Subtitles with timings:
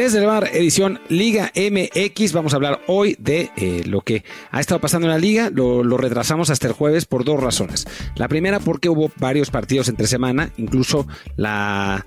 [0.00, 2.32] Desde el bar, edición Liga MX.
[2.32, 5.50] Vamos a hablar hoy de eh, lo que ha estado pasando en la liga.
[5.50, 7.86] Lo, lo, retrasamos hasta el jueves por dos razones.
[8.16, 12.06] La primera, porque hubo varios partidos entre semana, incluso la.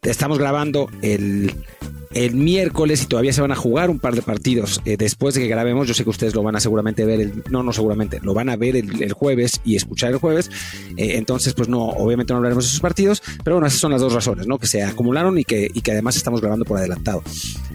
[0.00, 1.52] Estamos grabando el,
[2.12, 5.42] el miércoles y todavía se van a jugar un par de partidos eh, después de
[5.42, 5.86] que grabemos.
[5.86, 8.48] Yo sé que ustedes lo van a seguramente ver, el, no, no seguramente, lo van
[8.48, 10.50] a ver el, jueves y escuchar el jueves.
[10.96, 14.00] Eh, entonces, pues no, obviamente no hablaremos de esos partidos, pero bueno, esas son las
[14.00, 14.58] dos razones, ¿no?
[14.58, 17.22] Que se acumularon y que, y que además estamos grabando por adelantado.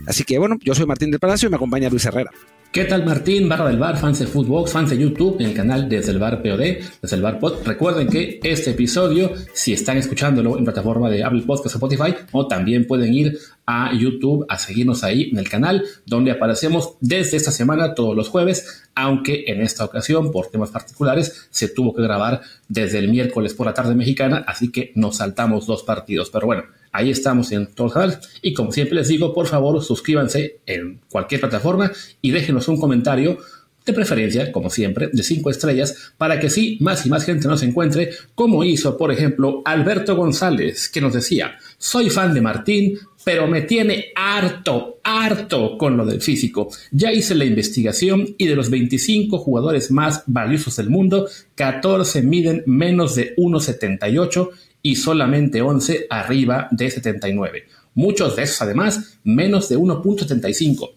[0.05, 2.32] Así que bueno, yo soy Martín del Palacio y me acompaña Luis Herrera.
[2.73, 5.88] ¿Qué tal Martín, barra del bar, fans de Footbox, fans de YouTube, en el canal
[5.88, 7.63] Desde el Bar POD, Desde el Bar Pod?
[7.63, 12.48] Recuerden que este episodio, si están escuchándolo en plataforma de Apple Podcast o Spotify, o
[12.48, 13.38] también pueden ir
[13.68, 18.30] a YouTube a seguirnos ahí en el canal, donde aparecemos desde esta semana todos los
[18.30, 23.54] jueves, aunque en esta ocasión, por temas particulares, se tuvo que grabar desde el miércoles
[23.54, 26.32] por la tarde mexicana, así que nos saltamos dos partidos.
[26.32, 26.63] Pero bueno,
[26.94, 28.20] Ahí estamos en todos los.
[28.42, 31.91] Y como siempre les digo, por favor, suscríbanse en cualquier plataforma
[32.22, 33.40] y déjenos un comentario
[33.85, 37.63] de preferencia, como siempre, de cinco estrellas, para que sí más y más gente nos
[37.63, 43.48] encuentre, como hizo, por ejemplo, Alberto González, que nos decía, soy fan de Martín, pero
[43.48, 46.70] me tiene harto, harto con lo del físico.
[46.91, 52.63] Ya hice la investigación y de los 25 jugadores más valiosos del mundo, 14 miden
[52.66, 54.50] menos de 1,78
[54.84, 57.63] y solamente 11 arriba de 79.
[57.95, 60.91] Muchos de esos, además, menos de 1.75.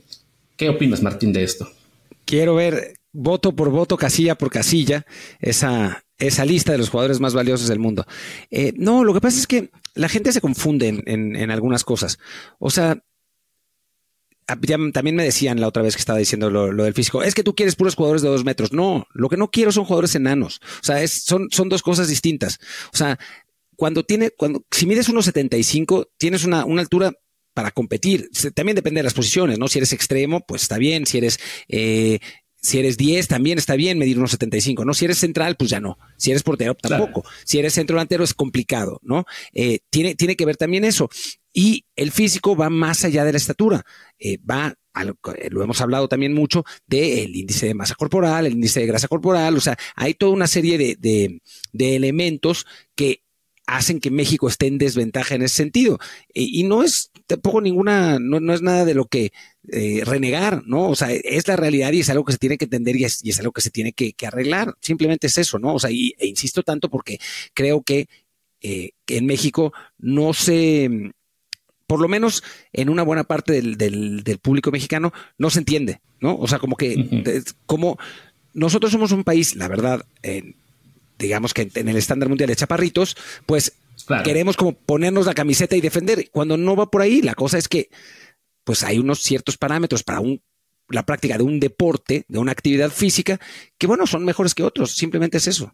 [0.56, 1.68] ¿Qué opinas, Martín, de esto?
[2.24, 5.06] Quiero ver voto por voto, casilla por casilla,
[5.40, 8.04] esa, esa lista de los jugadores más valiosos del mundo.
[8.50, 12.18] Eh, no, lo que pasa es que la gente se confunde en, en, algunas cosas.
[12.58, 12.98] O sea,
[14.46, 17.42] también me decían la otra vez que estaba diciendo lo, lo, del físico, es que
[17.42, 18.72] tú quieres puros jugadores de dos metros.
[18.72, 20.60] No, lo que no quiero son jugadores enanos.
[20.80, 22.58] O sea, es, son, son dos cosas distintas.
[22.92, 23.18] O sea,
[23.76, 27.12] cuando tiene, cuando, si mides 1,75, tienes una, una altura
[27.56, 28.28] para competir.
[28.54, 29.66] También depende de las posiciones, ¿no?
[29.68, 31.06] Si eres extremo, pues está bien.
[31.06, 32.18] Si eres, eh,
[32.60, 34.92] si eres 10, también está bien medir 1,75, ¿no?
[34.92, 35.96] Si eres central, pues ya no.
[36.18, 37.22] Si eres portero, tampoco.
[37.22, 37.36] Claro.
[37.46, 39.24] Si eres centro delantero, es complicado, ¿no?
[39.54, 41.08] Eh, tiene, tiene que ver también eso.
[41.50, 43.86] Y el físico va más allá de la estatura.
[44.18, 44.74] Eh, va
[45.50, 49.54] lo hemos hablado también mucho del índice de masa corporal, el índice de grasa corporal,
[49.56, 53.22] o sea, hay toda una serie de, de, de elementos que
[53.66, 55.98] hacen que México esté en desventaja en ese sentido.
[56.32, 59.32] Y, y no es tampoco ninguna, no, no, es nada de lo que
[59.72, 60.88] eh, renegar, ¿no?
[60.88, 63.24] O sea, es la realidad y es algo que se tiene que entender y es,
[63.24, 64.76] y es algo que se tiene que, que, arreglar.
[64.80, 65.74] Simplemente es eso, ¿no?
[65.74, 67.18] O sea, y, e insisto tanto porque
[67.54, 68.08] creo que,
[68.60, 71.12] eh, que en México no se,
[71.86, 76.00] por lo menos en una buena parte del, del, del, público mexicano, no se entiende,
[76.20, 76.36] ¿no?
[76.36, 77.54] O sea, como que, uh -huh.
[77.66, 77.98] como
[78.54, 80.54] nosotros somos un país, la verdad, eh,
[81.18, 83.16] digamos que en el estándar mundial de chaparritos,
[83.46, 83.72] pues
[84.06, 84.24] claro.
[84.24, 86.30] queremos como ponernos la camiseta y defender.
[86.30, 87.90] Cuando no va por ahí, la cosa es que
[88.64, 90.42] pues hay unos ciertos parámetros para un,
[90.88, 93.40] la práctica de un deporte, de una actividad física,
[93.78, 95.72] que bueno, son mejores que otros, simplemente es eso.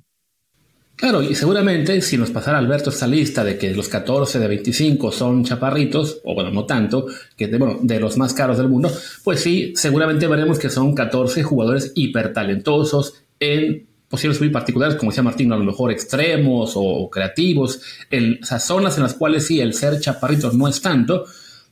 [0.97, 5.11] Claro, y seguramente si nos pasara Alberto esta lista de que los 14 de 25
[5.11, 8.93] son chaparritos, o bueno, no tanto, que de, bueno, de los más caros del mundo,
[9.25, 15.23] pues sí, seguramente veremos que son 14 jugadores hipertalentosos en posiciones muy particulares, como decía
[15.23, 17.81] Martín, a lo mejor extremos o creativos,
[18.11, 21.25] el, o sea, zonas en las cuales sí el ser chaparritos no es tanto,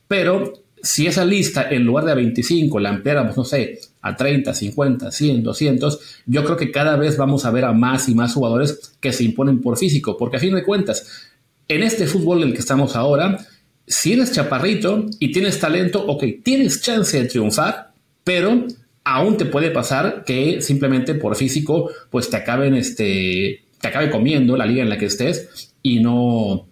[0.07, 0.51] pero
[0.81, 5.11] si esa lista en lugar de a 25 la ampliáramos, no sé, a 30, 50,
[5.11, 8.91] 100, 200, yo creo que cada vez vamos a ver a más y más jugadores
[8.99, 11.29] que se imponen por físico, porque a fin de cuentas,
[11.67, 13.37] en este fútbol en el que estamos ahora,
[13.85, 17.91] si eres chaparrito y tienes talento, ok, tienes chance de triunfar,
[18.23, 18.65] pero
[19.03, 24.55] aún te puede pasar que simplemente por físico, pues te acaben, este, te acabe comiendo
[24.57, 26.67] la liga en la que estés y no,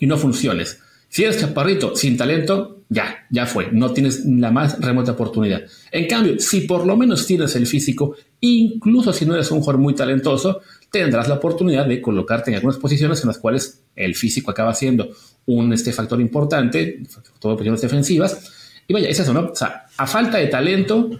[0.00, 0.80] y no funciones.
[1.08, 5.62] Si eres chaparrito sin talento, ya, ya fue, no tienes la más remota oportunidad.
[5.90, 9.80] En cambio, si por lo menos tienes el físico, incluso si no eres un jugador
[9.80, 14.50] muy talentoso, tendrás la oportunidad de colocarte en algunas posiciones en las cuales el físico
[14.50, 15.10] acaba siendo
[15.46, 17.02] un este factor importante,
[17.38, 18.52] todo posiciones defensivas.
[18.86, 19.50] Y vaya, es eso, ¿no?
[19.52, 21.10] O sea, a falta de talento,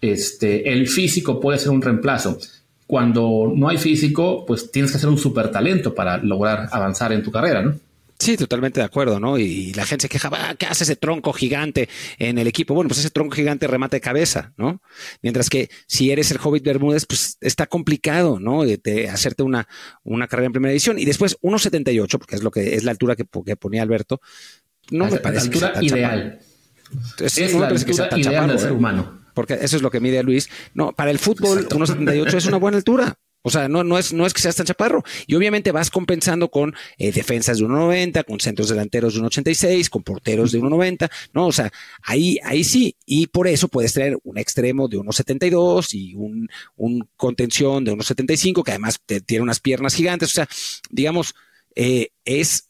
[0.00, 2.38] este, el físico puede ser un reemplazo.
[2.86, 7.22] Cuando no hay físico, pues tienes que ser un super talento para lograr avanzar en
[7.22, 7.74] tu carrera, ¿no?
[8.18, 9.36] Sí, totalmente de acuerdo, ¿no?
[9.36, 11.88] Y la gente se quejaba, ¿qué hace ese tronco gigante
[12.18, 12.72] en el equipo?
[12.72, 14.80] Bueno, pues ese tronco gigante remata de cabeza, ¿no?
[15.20, 18.64] Mientras que si eres el Hobbit Bermúdez, pues está complicado, ¿no?
[18.64, 19.68] De, de hacerte una,
[20.02, 20.98] una carrera en primera edición.
[20.98, 24.22] Y después 1.78, porque es lo que es la altura que, que ponía Alberto,
[24.90, 26.38] no la, me parece la altura que sea ideal.
[27.20, 28.72] Es, es no la altura ideal del ser ¿eh?
[28.72, 29.25] humano.
[29.36, 30.48] Porque eso es lo que mide Luis.
[30.72, 33.18] No, para el fútbol, 1.78 es una buena altura.
[33.42, 35.04] O sea, no, no, es, no es que seas tan chaparro.
[35.26, 40.02] Y obviamente vas compensando con eh, defensas de 1.90, con centros delanteros de 1.86, con
[40.02, 41.48] porteros de 1.90, ¿no?
[41.48, 41.70] O sea,
[42.02, 42.96] ahí, ahí sí.
[43.04, 48.64] Y por eso puedes tener un extremo de 1.72 y un, un contención de 1.75,
[48.64, 50.30] que además tiene unas piernas gigantes.
[50.30, 50.48] O sea,
[50.88, 51.34] digamos,
[51.74, 52.65] eh, es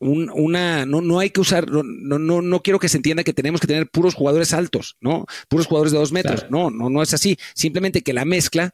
[0.00, 3.34] un, una, no, no hay que usar, no, no, no quiero que se entienda que
[3.34, 5.26] tenemos que tener puros jugadores altos, ¿no?
[5.48, 6.46] Puros jugadores de dos metros.
[6.50, 7.38] No, no, no es así.
[7.54, 8.72] Simplemente que la mezcla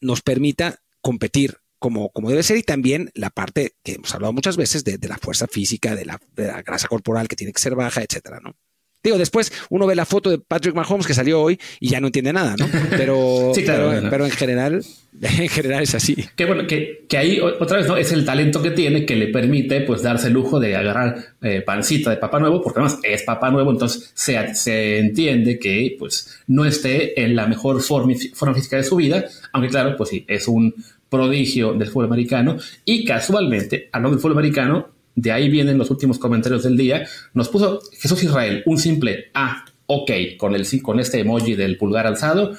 [0.00, 4.56] nos permita competir como, como debe ser y también la parte que hemos hablado muchas
[4.56, 7.74] veces de, la fuerza física, de la, de la, grasa corporal que tiene que ser
[7.74, 8.54] baja, etcétera, ¿no?
[9.02, 12.08] Digo, después uno ve la foto de Patrick Mahomes que salió hoy y ya no
[12.08, 12.68] entiende nada, ¿no?
[12.90, 13.52] Pero,
[14.10, 14.84] pero, en general,
[15.22, 16.16] en general es así.
[16.34, 17.96] Que bueno, que, que, ahí otra vez, ¿no?
[17.96, 21.62] Es el talento que tiene que le permite pues darse el lujo de agarrar eh,
[21.62, 26.42] pancita de Papá Nuevo, porque además es Papá Nuevo, entonces se, se entiende que pues
[26.48, 30.24] no esté en la mejor forma, forma física de su vida, aunque claro, pues sí,
[30.26, 30.74] es un
[31.08, 36.16] prodigio del fútbol americano y casualmente, hablando del fútbol americano, de ahí vienen los últimos
[36.16, 41.18] comentarios del día, nos puso Jesús Israel un simple ah, ok, con, el, con este
[41.18, 42.54] emoji del pulgar alzado,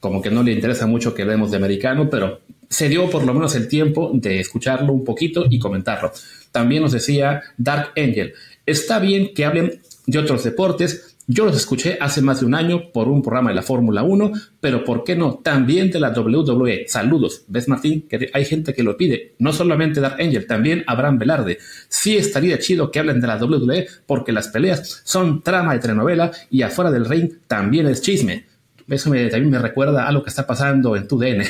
[0.00, 3.32] como que no le interesa mucho que vemos de americano, pero se dio por lo
[3.32, 6.10] menos el tiempo de escucharlo un poquito y comentarlo.
[6.50, 8.32] También nos decía Dark Angel,
[8.66, 12.90] está bien que hablen de otros deportes, yo los escuché hace más de un año
[12.92, 15.34] por un programa de la Fórmula 1, pero ¿por qué no?
[15.36, 16.86] También de la WWE.
[16.88, 17.44] Saludos.
[17.46, 18.08] ¿Ves, Martín?
[18.08, 19.36] Que hay gente que lo pide.
[19.38, 21.58] No solamente Dark Angel, también Abraham Velarde.
[21.88, 26.32] Sí estaría chido que hablen de la WWE porque las peleas son trama de telenovela
[26.50, 28.46] y afuera del ring también es chisme.
[28.88, 31.46] Eso también me recuerda a lo que está pasando en tu DN.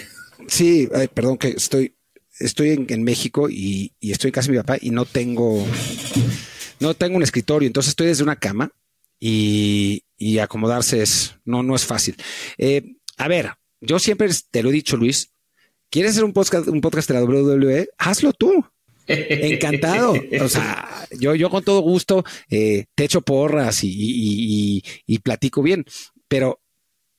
[0.46, 1.94] Sí, perdón que estoy,
[2.38, 5.64] estoy en, México y, y, estoy casi mi papá y no tengo,
[6.80, 8.72] no tengo un escritorio, entonces estoy desde una cama
[9.20, 12.16] y, acomodarse es, no, no es fácil.
[12.58, 15.30] Eh, a ver, yo siempre te lo he dicho, Luis,
[15.90, 17.90] ¿quieres hacer un podcast, un podcast de la WWE?
[17.98, 18.64] Hazlo tú.
[19.06, 20.14] Encantado.
[20.40, 25.84] O sea, yo, yo con todo gusto eh, te echo porras y, y, platico bien,
[26.28, 26.60] pero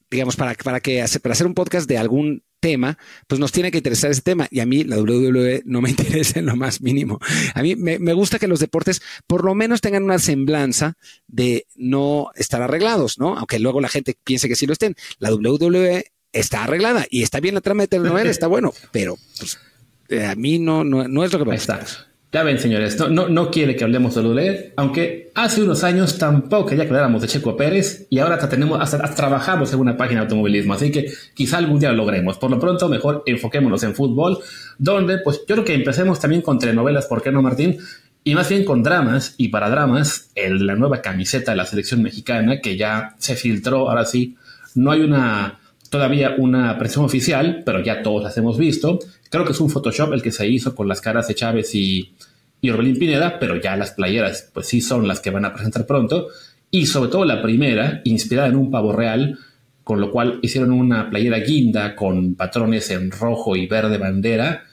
[0.09, 2.98] digamos, para, para, que, para hacer un podcast de algún tema,
[3.28, 4.48] pues nos tiene que interesar ese tema.
[4.50, 7.19] Y a mí la WWE no me interesa en lo más mínimo.
[7.54, 10.94] A mí me, gusta que los deportes por lo menos tengan una semblanza
[11.28, 13.38] de no estar arreglados, ¿no?
[13.38, 14.96] Aunque luego la gente piense que sí lo estén.
[15.19, 19.60] La WWE está arreglada y está bien la trama de telenovela, está bueno, pero pues,
[20.08, 22.11] eh, a mí no, no, no es lo que me gusta.
[22.33, 26.68] Ya ven, señores, no, no, quiere que hablemos de Lule, aunque hace unos años tampoco
[26.68, 30.25] quería que de Checo Pérez y ahora hasta tenemos, hasta, trabajamos en una página de
[30.28, 32.38] automovilismo, así que quizá algún día lo logremos.
[32.38, 34.39] Por lo pronto, mejor enfoquémonos en fútbol,
[34.78, 37.80] donde pues yo creo que empecemos también con telenovelas, ¿por qué no, Martín?
[38.24, 42.01] Y más bien con dramas, y para dramas, el, la nueva camiseta de la selección
[42.01, 44.38] mexicana, que ya se filtró, ahora sí,
[44.75, 45.60] no hay una
[45.92, 49.00] todavía una presión oficial, pero ya todos las hemos visto.
[49.31, 52.13] Creo que es un Photoshop el que se hizo con las caras de Chávez y,
[52.60, 55.88] y Orbelín Pineda, pero ya las playeras, pues sí son las que van a presentar
[55.88, 56.28] pronto.
[56.69, 59.39] Y sobre todo la primera, inspirada en un pavo real,
[59.86, 64.66] con lo cual hicieron una playera guinda con patrones en rojo y verde bandera,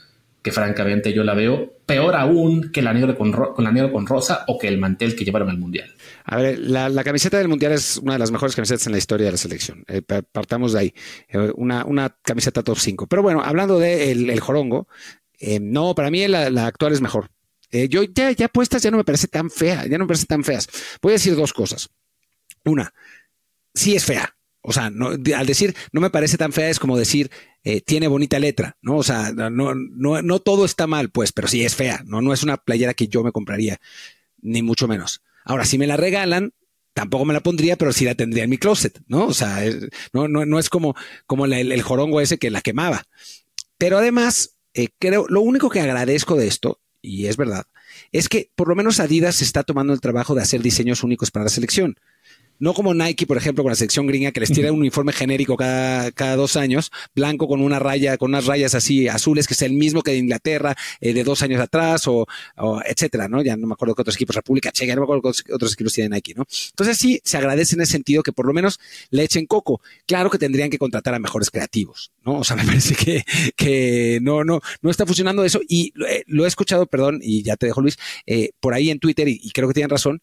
[0.43, 4.07] que francamente yo la veo peor aún que la negra con, con la negra con
[4.07, 5.95] rosa o que el mantel que llevaron al mundial.
[6.25, 9.27] A ver, la, camiseta del Mundial es una de las mejores camisetas en la historia
[9.27, 9.85] de la selección.
[9.89, 10.95] Eh, partamos de ahí.
[11.29, 13.07] Eh, una, una, camiseta top 5.
[13.07, 14.89] Pero bueno, hablando del de el jorongo,
[15.41, 17.31] eh, no, para mí la, actual es mejor.
[17.71, 20.45] yo ya, ya puestas ya no me parece tan fea, ya no me parece tan
[20.45, 20.69] feas.
[21.01, 21.89] Voy a decir dos cosas.
[22.65, 22.93] Una,
[23.73, 24.38] sí es fea.
[24.69, 27.31] O sea, no, al decir no me parece tan fea es como decir
[27.87, 28.97] tiene bonita letra, ¿no?
[28.97, 32.23] O sea, no, no, no todo está mal, pues, pero sí es fea, ¿no?
[32.23, 33.79] No es una playera que yo me compraría,
[34.41, 35.23] ni mucho menos.
[35.45, 36.53] Ahora, si me la regalan,
[36.99, 39.27] tampoco me la pondría, pero sí la tendría en mi closet, ¿no?
[39.27, 39.61] O sea,
[40.13, 40.97] no, no, no es como,
[41.27, 43.05] como el, jorongo ese que la quemaba.
[43.79, 47.67] Pero además, eh, creo, lo único que agradezco de esto, y es verdad,
[48.11, 51.45] es que por lo menos Adidas está tomando el trabajo de hacer diseños únicos para
[51.45, 51.97] la selección.
[52.59, 55.57] No como Nike, por ejemplo, con la sección gringa, que les tira un uniforme genérico
[55.57, 59.63] cada, cada dos años, blanco con una raya, con unas rayas así azules, que es
[59.63, 62.27] el mismo que de Inglaterra eh, de dos años atrás, o,
[62.85, 63.43] etcétera, ¿no?
[63.43, 65.93] Ya no me acuerdo qué otros equipos, República Checa, no me acuerdo qué otros equipos
[65.93, 66.47] tienen Nike, ¿no?
[66.71, 69.81] Entonces sí, se agradece en ese sentido que por lo menos le echen coco.
[70.07, 72.39] Claro que tendrían que contratar a mejores creativos, ¿no?
[72.39, 73.25] O sea, me parece que,
[73.57, 75.61] que no, no, no está funcionando eso.
[75.69, 75.93] Y
[76.27, 79.51] lo he, escuchado, perdón, y ya te dejo Luis, eh, por ahí en Twitter, y
[79.51, 80.23] creo que tienen razón,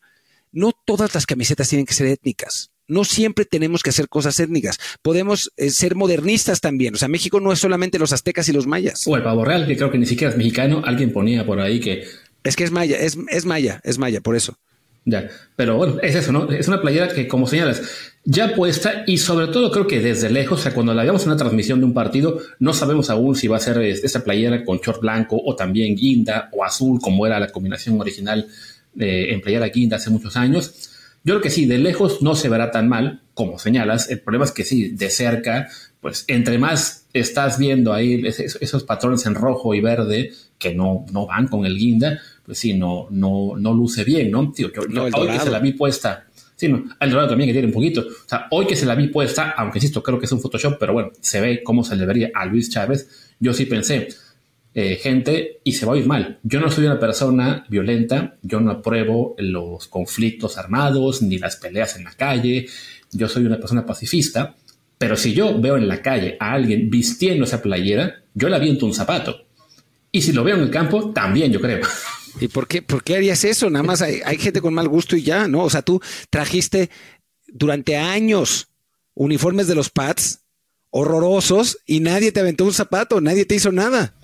[0.56, 2.72] no todas las camisetas tienen que ser étnicas.
[2.88, 4.80] No siempre tenemos que hacer cosas étnicas.
[5.02, 6.96] Podemos eh, ser modernistas también.
[6.96, 9.06] O sea, México no es solamente los aztecas y los mayas.
[9.06, 10.82] O el pavo real, que creo que ni siquiera es mexicano.
[10.86, 12.06] Alguien ponía por ahí que...
[12.44, 14.58] Es que es maya, es, es maya, es maya, por eso.
[15.04, 16.50] Ya, pero bueno, es eso, ¿no?
[16.52, 17.82] Es una playera que, como señalas,
[18.24, 21.30] ya puesta y sobre todo creo que desde lejos, o sea, cuando la veamos en
[21.30, 24.64] una transmisión de un partido, no sabemos aún si va a ser este, esa playera
[24.64, 28.48] con short blanco o también guinda o azul, como era la combinación original
[28.96, 30.92] de, en playera guinda hace muchos años.
[31.24, 34.10] Yo creo que sí, de lejos no se verá tan mal, como señalas.
[34.10, 35.68] El problema es que sí, de cerca,
[36.02, 41.26] pues entre más estás viendo ahí esos, patrones en rojo y verde que no, no
[41.26, 44.52] van con el guinda, pues sí, no, no, no luce bien, ¿no?
[44.52, 47.54] Tío, yo, no, hoy que se la vi puesta, sí, no, el dorado también que
[47.54, 50.26] tiene un poquito, o sea, hoy que se la vi puesta, aunque insisto, creo que
[50.26, 53.54] es un Photoshop, pero bueno, se ve cómo se le vería a Luis Chávez, yo
[53.54, 54.10] sí pensé,
[54.78, 56.40] eh, gente, y se va a ir mal.
[56.44, 61.96] Yo no soy una persona violenta, yo no apruebo los conflictos armados ni las peleas
[61.96, 62.68] en la calle,
[63.14, 64.54] yo soy una persona pacifista,
[64.98, 68.86] pero si yo veo en la calle a alguien vistiendo esa playera, yo le aviento
[68.86, 69.46] un zapato.
[70.12, 71.80] Y si lo veo en el campo, también yo creo.
[72.42, 73.70] ¿Y por qué, por qué harías eso?
[73.70, 75.64] Nada más hay, gente con mal gusto y ya, ¿no?
[75.64, 76.90] O sea, tú trajiste
[77.48, 78.68] durante años
[79.14, 80.42] uniformes de los Pats
[80.90, 84.16] horrorosos y nadie te aventó un zapato, nadie te hizo nada.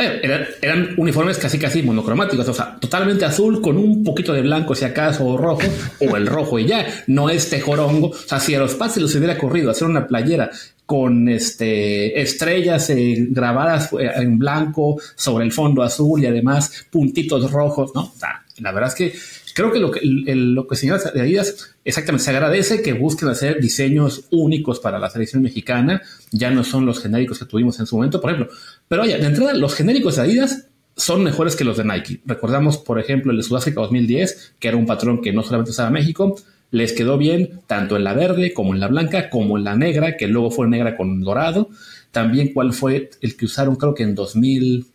[0.00, 4.74] Eh, eran, uniformes casi casi monocromáticos, o sea, totalmente azul con un poquito de blanco
[4.74, 5.60] si acaso o rojo,
[6.00, 8.08] o el rojo y ya, no este jorongo.
[8.08, 10.50] O sea, si a los Pats se les hubiera corrido hacer una playera
[10.86, 17.50] con este, estrellas eh, grabadas eh, en blanco sobre el fondo azul y además puntitos
[17.50, 18.12] rojos, ¿no?
[18.58, 19.18] la verdad es que
[19.54, 24.26] creo que lo que, lo que señala Adidas, exactamente, se agradece que busquen hacer diseños
[24.30, 28.20] únicos para la selección mexicana, ya no son los genéricos que tuvimos en su momento,
[28.20, 28.52] por ejemplo.
[28.88, 32.20] Pero oye, de entrada, los genéricos de Adidas son mejores que los de Nike.
[32.26, 35.90] Recordamos, por ejemplo, el de Sudáfrica 2010, que era un patrón que no solamente usaba
[35.90, 36.36] México,
[36.70, 40.16] les quedó bien tanto en la verde como en la blanca, como en la negra,
[40.16, 41.70] que luego fue negra con dorado.
[42.12, 44.86] También cuál fue el que usaron, creo que en 2000,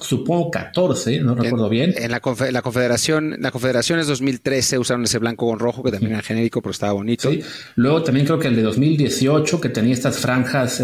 [0.00, 1.94] supongo 14, no recuerdo bien.
[1.96, 6.22] En la, Confederación, la Confederación es 2013 usaron ese blanco con rojo, que también era
[6.22, 7.30] genérico, pero estaba bonito.
[7.76, 10.82] Luego también creo que el de 2018, que tenía estas franjas,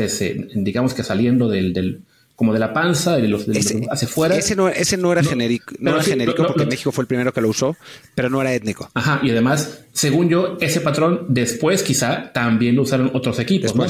[0.54, 2.02] digamos que saliendo del
[2.38, 3.46] como de la panza, de los,
[3.90, 4.36] hacia fuera.
[4.36, 7.40] Ese no, ese no era genérico, no era genérico porque México fue el primero que
[7.40, 7.76] lo usó,
[8.14, 8.88] pero no era étnico.
[8.94, 13.84] Ajá, y además, según yo, ese patrón después quizá también lo usaron otros equipos, ¿no?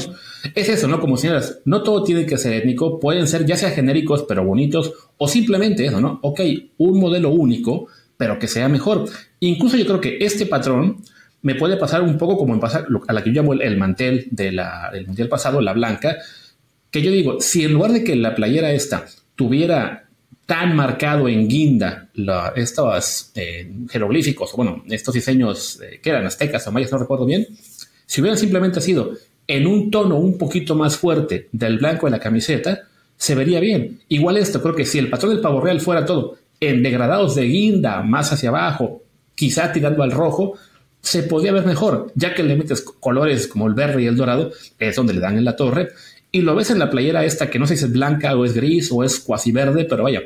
[0.55, 0.99] Es eso, ¿no?
[0.99, 4.93] Como señoras, no todo tiene que ser étnico, pueden ser ya sea genéricos pero bonitos,
[5.19, 6.17] o simplemente eso, ¿no?
[6.23, 6.41] Ok,
[6.79, 7.85] un modelo único,
[8.17, 9.07] pero que sea mejor.
[9.41, 11.03] Incluso yo creo que este patrón
[11.43, 14.27] me puede pasar un poco como en pasar a la que yo llamo el, mantel
[14.31, 16.17] de la, del mundial pasado, la blanca,
[16.91, 19.05] que yo digo, si en lugar de que la playera esta
[19.35, 20.09] tuviera
[20.45, 22.09] tan marcado en guinda
[22.55, 27.47] estos eh, jeroglíficos, bueno, estos diseños eh, que eran aztecas o mayas, no recuerdo bien,
[28.05, 29.13] si hubieran simplemente sido
[29.45, 34.01] en un tono un poquito más fuerte del blanco de la camiseta, se vería bien.
[34.07, 37.43] Igual esto, creo que si el patrón del pavo real fuera todo en degradados de
[37.43, 39.03] guinda, más hacia abajo,
[39.35, 40.55] quizá tirando al rojo,
[41.01, 44.51] se podría ver mejor, ya que le metes colores como el verde y el dorado,
[44.79, 45.89] es donde le dan en la torre,
[46.31, 48.53] y lo ves en la playera esta, que no sé si es blanca o es
[48.53, 50.21] gris o es cuasi verde, pero vaya,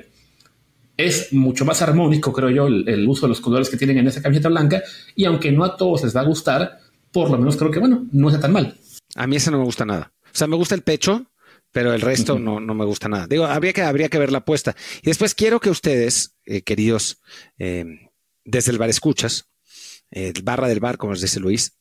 [0.97, 4.21] es mucho más armónico, creo yo, el, uso de los colores que tienen en esa
[4.21, 4.83] camiseta blanca.
[5.15, 6.79] Y aunque no a todos les va a gustar,
[7.11, 8.77] por lo menos creo que, bueno, no está tan mal.
[9.15, 10.13] A mí esa no me gusta nada.
[10.25, 11.25] O sea, me gusta el pecho,
[11.71, 13.27] pero el resto no, no me gusta nada.
[13.27, 14.75] Digo, habría que, habría que ver la apuesta.
[15.01, 17.21] Y después quiero que ustedes, eh, queridos,
[17.57, 18.09] eh,
[18.43, 19.47] desde el bar escuchas,
[20.11, 21.73] el barra del bar, como les dice Luis,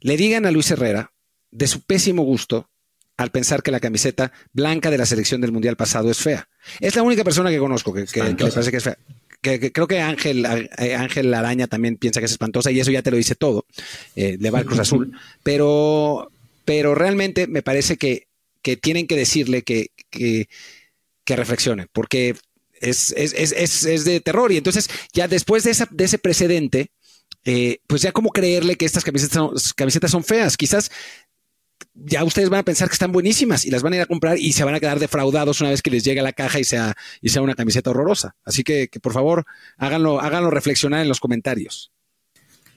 [0.00, 1.12] le digan a Luis Herrera
[1.52, 2.71] de su pésimo gusto
[3.16, 6.48] al pensar que la camiseta blanca de la selección del mundial pasado es fea.
[6.80, 8.98] Es la única persona que conozco que, que, parece que es fea.
[9.40, 10.46] Que, creo que Ángel,
[10.78, 13.66] eh, Ángel Araña también piensa que es espantosa y eso ya te lo dice todo,
[14.14, 15.12] eh, de Cruz Azul.
[15.42, 16.30] Pero,
[16.64, 18.28] pero realmente me parece que,
[18.62, 20.46] que tienen que decirle que, que,
[21.34, 22.36] reflexione, porque
[22.80, 24.52] es, es, es, es, de terror.
[24.52, 26.90] Y entonces, ya después de, esa, de ese precedente,
[27.44, 30.56] eh, pues ya como creerle que estas camisetas son, camisetas son feas.
[30.56, 30.90] Quizás
[31.94, 34.38] ya ustedes van a pensar que están buenísimas y las van a ir a comprar
[34.38, 36.64] y se van a quedar defraudados una vez que les llegue a la caja y
[36.64, 38.36] sea, y sea una camiseta horrorosa.
[38.44, 39.44] Así que, por favor,
[39.76, 41.92] háganlo, háganlo reflexionar en los comentarios.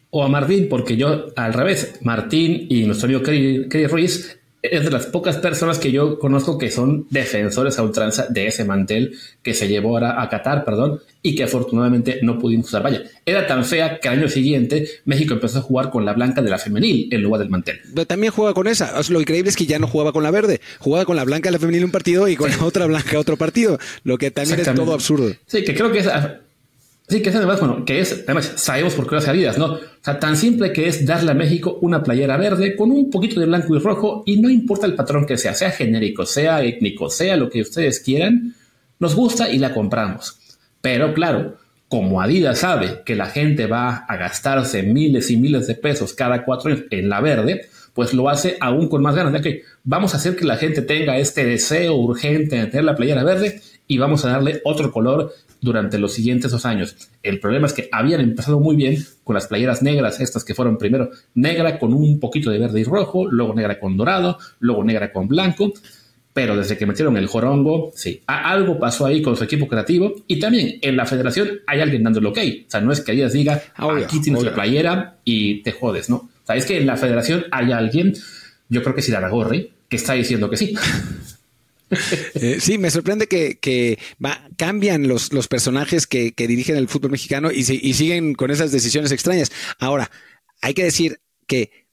[0.10, 4.40] O a Martín, porque yo al revés, Martín y nuestro amigo Kerry Ruiz
[4.72, 8.66] es de las pocas personas que yo conozco que son defensores a ultranza de ese
[8.66, 12.84] mantel que se llevó ahora a Qatar, perdón, y que afortunadamente no pudimos usar.
[12.84, 16.42] Vaya, era tan fea que al año siguiente México empezó a jugar con la blanca
[16.42, 17.80] de la femenil en lugar del mantel.
[17.94, 18.94] Pero también juega con esa.
[19.10, 21.54] lo increíble es que ya no jugaba con la verde, jugaba con la blanca de
[21.54, 24.74] la femenil un partido y con la otra blanca otro partido, lo que también es
[24.74, 25.32] todo absurdo.
[25.46, 26.08] Sí, que creo que es
[27.08, 29.74] Sí, que es además, bueno, que es, además, sabemos por qué las salidas, ¿no?
[29.74, 33.40] O sea, tan simple que es darle a México una playera verde con un poquito
[33.40, 37.10] de blanco y rojo y no importa el patrón que sea, sea genérico, sea étnico,
[37.10, 38.56] sea lo que ustedes quieran,
[38.98, 40.40] nos gusta y la compramos.
[40.82, 41.58] Pero claro,
[41.88, 46.44] como Adidas sabe que la gente va a gastarse miles y miles de pesos cada
[46.44, 49.34] cuatro años en la verde, pues lo hace aún con más ganas.
[49.34, 52.96] De que vamos a hacer que la gente tenga este deseo urgente de tener la
[52.96, 56.96] playera verde y vamos a darle otro color durante los siguientes dos años.
[57.24, 60.78] El problema es que habían empezado muy bien con las playeras negras, estas que fueron
[60.78, 65.12] primero negra con un poquito de verde y rojo, luego negra con dorado, luego negra
[65.12, 65.74] con blanco,
[66.36, 70.38] pero desde que metieron el jorongo, sí, algo pasó ahí con su equipo creativo y
[70.38, 72.38] también en la federación hay alguien dando el ok.
[72.68, 76.16] O sea, no es que ellas diga, aquí tienes la playera y te jodes, ¿no?
[76.18, 78.14] O sea, es que en la federación hay alguien,
[78.68, 80.76] yo creo que es Iraragorri, que está diciendo que sí.
[82.36, 84.00] Eh, sí, me sorprende que,
[84.58, 89.12] cambian los, los personajes que, dirigen el fútbol mexicano y, y siguen con esas decisiones
[89.12, 89.52] extrañas.
[89.80, 90.10] Ahora,
[90.62, 91.88] hay que decir que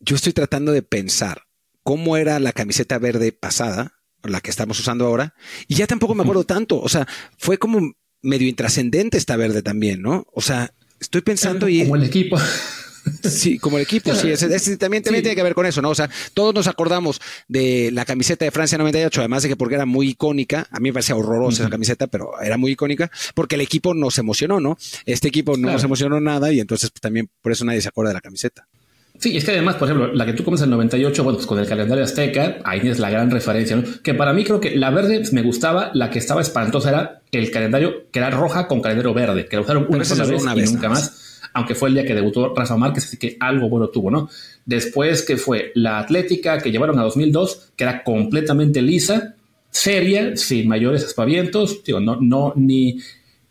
[0.00, 1.42] yo estoy tratando de pensar
[1.82, 5.34] cómo era la camiseta verde pasada, la que estamos usando ahora,
[5.68, 6.80] y ya tampoco me acuerdo tanto.
[6.80, 7.06] O sea,
[7.38, 10.26] fue como medio intrascendente esta verde también, ¿no?
[10.32, 11.82] O sea, estoy pensando y...
[11.82, 12.38] Como el equipo.
[13.22, 14.32] Sí, como el equipo, sí,
[14.78, 15.90] también, también tiene que ver con eso, ¿no?
[15.90, 19.74] O sea, todos nos acordamos de la camiseta de Francia 98, además de que porque
[19.74, 23.54] era muy icónica, a mí me parecía horrorosa esa camiseta, pero era muy icónica, porque
[23.54, 24.78] el equipo nos emocionó, ¿no?
[25.04, 28.10] Este equipo no nos emocionó nada y entonces pues, también por eso nadie se acuerda
[28.10, 28.66] de la camiseta.
[29.18, 31.46] Sí, es que además, por ejemplo, la que tú comes en el 98, bueno, pues
[31.46, 33.82] con el calendario azteca, ahí tienes la gran referencia, ¿no?
[34.02, 37.50] Que para mí creo que la verde me gustaba, la que estaba espantosa era el
[37.50, 40.88] calendario que era roja con calendario verde, que la usaron una sola vez, y nunca
[40.90, 44.28] más aunque fue el día que debutó Rafa Márquez, así que algo bueno tuvo, ¿no?
[44.66, 49.36] Después que fue la Atlética que llevaron a 2002, que era completamente lisa,
[49.70, 52.98] seria, sin mayores aspavientos, digo, no, no, ni,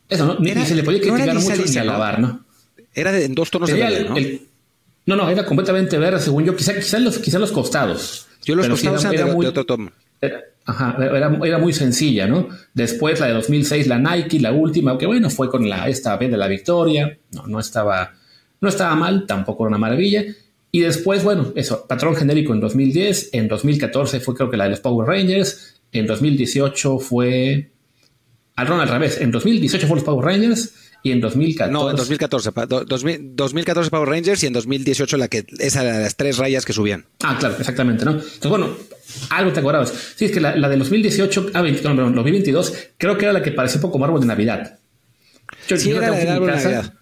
[0.07, 0.37] eso, ¿no?
[0.37, 2.45] Ni, se le podía criticar no mucho ni alabar, ¿no?
[2.93, 4.15] Era en dos tonos de verde, ¿no?
[5.07, 8.27] no, no, era completamente verde, según yo, quizá, quizá, los, quizá los costados.
[8.43, 9.91] Yo los costados eran de, muy, otro tono.
[10.67, 12.49] Ajá, era, era, muy sencilla, ¿no?
[12.73, 16.31] Después la de 2006, la Nike, la última, que bueno, fue con la, esta vez
[16.31, 18.13] de la victoria, no, no, estaba,
[18.61, 20.23] no estaba mal, tampoco era una maravilla.
[20.71, 24.71] Y después, bueno, eso, patrón genérico en 2010, en 2014 fue creo que la de
[24.71, 27.71] los Power Rangers, en 2018 fue...
[28.55, 30.73] Al al revés, en 2018 fue los Power Rangers
[31.05, 31.71] y en 2014.
[31.71, 32.49] No, en 2014.
[33.35, 37.05] 2014 Power Rangers y en 2018 la que esa de las tres rayas que subían.
[37.21, 38.13] Ah, claro, exactamente, ¿no?
[38.13, 38.69] Entonces, bueno,
[39.29, 39.93] algo te acordabas.
[40.15, 43.81] Sí, es que la, de 2018, ah, 2022, creo que era la que parecía un
[43.83, 44.79] poco como árbol de Navidad.
[45.67, 46.93] Yo, sí, era de árbol de Navidad.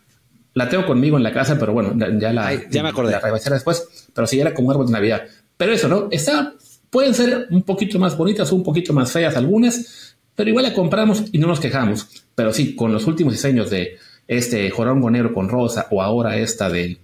[0.53, 2.69] La tengo conmigo en la casa, pero bueno, ya la.
[2.69, 3.13] ya me acordé.
[3.13, 5.23] La después, pero sí era como árbol de Navidad.
[5.55, 6.09] Pero eso, ¿no?
[6.11, 6.55] Está,
[6.89, 10.73] pueden ser un poquito más bonitas o un poquito más feas algunas, pero igual la
[10.73, 12.07] compramos y no nos quejamos.
[12.35, 16.69] Pero sí, con los últimos diseños de este jorongo negro con rosa o ahora esta
[16.69, 16.99] de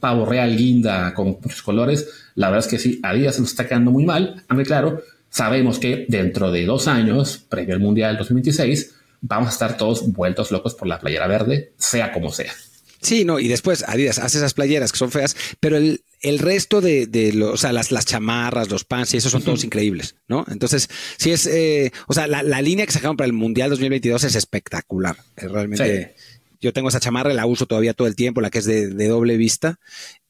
[0.00, 3.50] pavo real guinda con muchos colores, la verdad es que sí, a día se nos
[3.50, 8.16] está quedando muy mal, aunque claro, sabemos que dentro de dos años, previo al Mundial
[8.18, 12.52] 2026, vamos a estar todos vueltos locos por la playera verde, sea como sea.
[13.00, 16.80] Sí, no, y después Adidas hace esas playeras que son feas, pero el, el resto
[16.80, 20.44] de, de o sea, las, las chamarras, los pants y esos son todos increíbles, ¿no?
[20.48, 24.24] Entonces, sí es, eh, o sea, la, la, línea que sacaron para el Mundial 2022
[24.24, 25.16] es espectacular.
[25.36, 26.14] Es realmente,
[26.60, 29.08] yo tengo esa chamarra, la uso todavía todo el tiempo, la que es de, de
[29.08, 29.80] doble vista.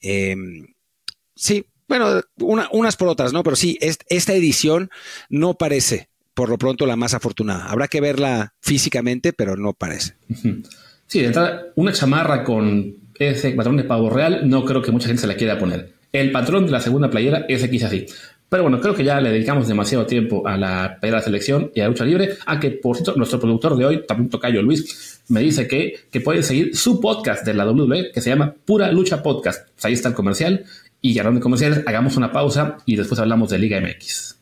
[0.00, 0.35] Eh,
[1.37, 3.42] sí, bueno, una, unas por otras, ¿no?
[3.42, 4.90] Pero sí, esta edición
[5.28, 7.66] no parece, por lo pronto, la más afortunada.
[7.66, 10.14] Habrá que verla físicamente, pero no parece.
[11.07, 15.06] Sí, de entrada, una chamarra con ese patrón de pavo real, no creo que mucha
[15.06, 15.92] gente se la quiera poner.
[16.12, 18.06] El patrón de la segunda playera, ese quizás así.
[18.48, 21.80] Pero bueno, creo que ya le dedicamos demasiado tiempo a la playera de selección y
[21.80, 22.37] a la lucha libre.
[22.44, 26.20] A que, por cierto, nuestro productor de hoy, también tocayo Luis, me dice que, que
[26.20, 29.70] pueden seguir su podcast de la WWE, que se llama Pura Lucha Podcast.
[29.70, 30.64] Pues ahí está el comercial.
[31.00, 34.41] Y ya comerciales, hagamos una pausa y después hablamos de Liga MX.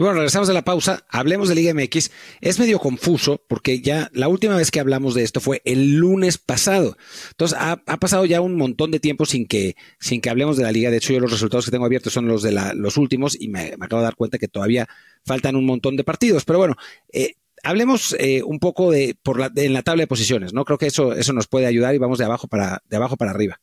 [0.00, 2.10] Y bueno, regresamos de la pausa, hablemos de Liga MX.
[2.40, 6.38] Es medio confuso porque ya la última vez que hablamos de esto fue el lunes
[6.38, 6.96] pasado.
[7.32, 10.72] Entonces ha, pasado ya un montón de tiempo sin que, sin que hablemos de la
[10.72, 10.90] liga.
[10.90, 13.48] De hecho, yo los resultados que tengo abiertos son los de la, los últimos y
[13.48, 14.88] me, acabo de dar cuenta que todavía
[15.26, 16.46] faltan un montón de partidos.
[16.46, 16.76] Pero bueno,
[17.12, 20.64] eh, hablemos eh, un poco de, por la, en la tabla de posiciones, ¿no?
[20.64, 23.32] Creo que eso, eso nos puede ayudar y vamos de abajo para, de abajo para
[23.32, 23.60] arriba.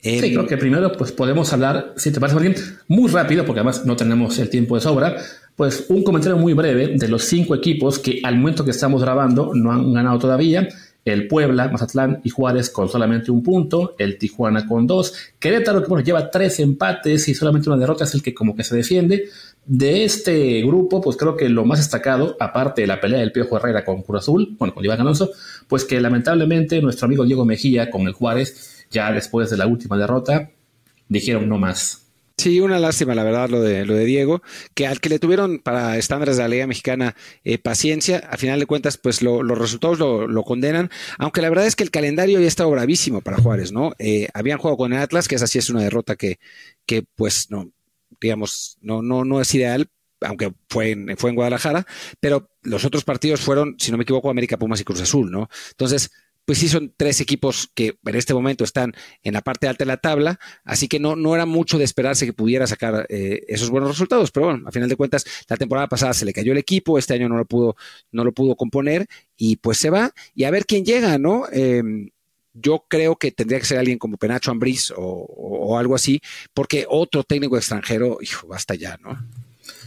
[0.00, 2.54] Sí, creo que primero pues podemos hablar, si te parece bien,
[2.88, 5.16] muy rápido, porque además no tenemos el tiempo de sobra,
[5.56, 9.52] Pues un comentario muy breve de los cinco equipos que al momento que estamos grabando
[9.54, 10.68] no han ganado todavía.
[11.06, 15.88] El Puebla, Mazatlán y Juárez con solamente un punto, el Tijuana con dos, Querétaro que
[15.88, 19.28] bueno, lleva tres empates y solamente una derrota es el que como que se defiende.
[19.64, 23.56] De este grupo, pues creo que lo más destacado, aparte de la pelea del Piojo
[23.56, 25.30] Herrera con Cruz Azul, bueno, con Iván Alonso,
[25.68, 29.96] pues que lamentablemente nuestro amigo Diego Mejía con el Juárez, ya después de la última
[29.96, 30.50] derrota,
[31.08, 32.06] dijeron no más.
[32.38, 34.42] Sí, una lástima, la verdad, lo de, lo de Diego,
[34.74, 38.60] que al que le tuvieron para estándares de la Liga Mexicana eh, paciencia, a final
[38.60, 42.46] de cuentas, pues los resultados lo, condenan, aunque la verdad es que el calendario ya
[42.46, 43.94] estaba bravísimo para Juárez, ¿no?
[43.98, 46.38] Eh, habían jugado con el Atlas, que esa sí es una derrota que,
[46.84, 47.70] que pues, no,
[48.20, 49.88] digamos, no, no, no es ideal,
[50.20, 51.86] aunque fue en, fue en Guadalajara,
[52.20, 55.48] pero los otros partidos fueron, si no me equivoco, América Pumas y Cruz Azul, ¿no?
[55.70, 56.10] Entonces,
[56.46, 59.88] pues sí son tres equipos que en este momento están en la parte alta de
[59.88, 63.68] la tabla, así que no, no era mucho de esperarse que pudiera sacar eh, esos
[63.68, 66.58] buenos resultados, pero bueno, a final de cuentas, la temporada pasada se le cayó el
[66.58, 67.76] equipo, este año no lo pudo,
[68.12, 69.06] no lo pudo componer
[69.36, 71.46] y pues se va y a ver quién llega, ¿no?
[71.52, 72.10] Em,
[72.54, 76.22] yo creo que tendría que ser alguien como Penacho Ambriz o, o, algo así,
[76.54, 79.18] porque otro técnico extranjero, hijo, basta ya, ¿no?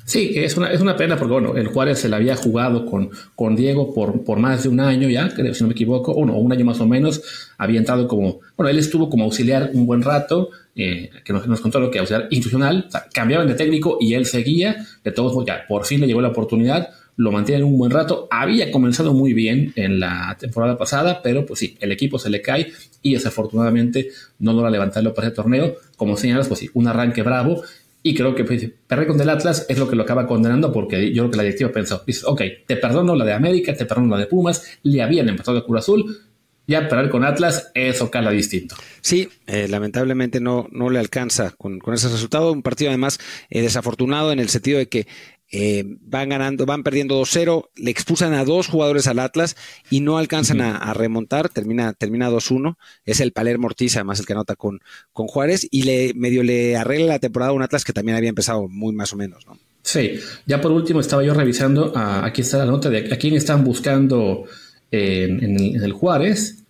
[0.10, 3.12] Sí, es una, es una pena porque, bueno, el Juárez se le había jugado con,
[3.36, 6.36] con Diego por, por más de un año ya, creo, si no me equivoco, uno,
[6.36, 7.22] un año más o menos,
[7.60, 11.62] había entrado como, bueno, él estuvo como auxiliar un buen rato, eh, que nos, nos,
[11.62, 15.34] contó lo que auxiliar institucional, o sea, cambiaban de técnico y él seguía, de todos
[15.34, 19.14] modos, ya por fin le llegó la oportunidad, lo mantiene un buen rato, había comenzado
[19.14, 23.14] muy bien en la temporada pasada, pero pues sí, el equipo se le cae y
[23.14, 27.62] desafortunadamente no logra levantarlo para ese torneo, como señalas, pues sí, un arranque bravo,
[28.02, 31.14] y creo que pues, perder con el Atlas es lo que lo acaba condenando porque
[31.14, 34.16] yo creo que la directiva pensó, dice, ok, te perdono la de América, te perdono
[34.16, 36.18] la de Pumas, le habían empezado a Cruz Azul,
[36.66, 38.76] ya perder con Atlas, eso cala distinto.
[39.02, 42.52] Sí, eh, lamentablemente no, no le alcanza con, con, ese resultado.
[42.52, 45.08] Un partido además eh, desafortunado en el sentido de que
[45.52, 49.56] eh, van ganando, van perdiendo 2-0, le expulsan a dos jugadores al Atlas
[49.90, 54.34] y no alcanzan a, remontar, termina, termina 2-1, es el Palermo Ortiz, además el que
[54.34, 54.80] anota con,
[55.12, 58.30] con Juárez, y le medio le arregla la temporada a un Atlas que también había
[58.30, 59.58] empezado muy más o menos, ¿no?
[59.82, 63.64] Sí, ya por último estaba yo revisando, aquí está la nota de a quién están
[63.64, 64.44] buscando
[64.92, 66.64] eh, en, el, en el Juárez,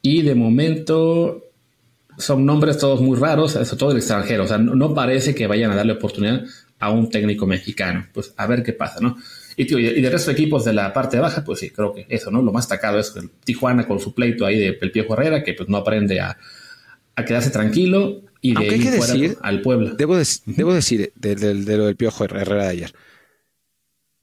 [0.00, 1.42] y de momento
[2.18, 5.46] son nombres todos muy raros, eso todo el extranjero, o sea, no, no, parece que
[5.46, 6.44] vayan a darle oportunidad
[6.82, 8.08] a un técnico mexicano.
[8.12, 9.16] Pues a ver qué pasa, ¿no?
[9.56, 12.06] Y, tío, y de resto de equipos de la parte baja, pues sí, creo que
[12.08, 12.42] eso, ¿no?
[12.42, 15.68] Lo más destacado es el Tijuana con su pleito ahí del Piejo Herrera, que pues
[15.68, 16.36] no aprende a,
[17.14, 19.94] a quedarse tranquilo y de ir fuera decir, al pueblo.
[19.94, 22.92] Debo, de, debo decir de, de, de, lo del Piojo Herrera de ayer.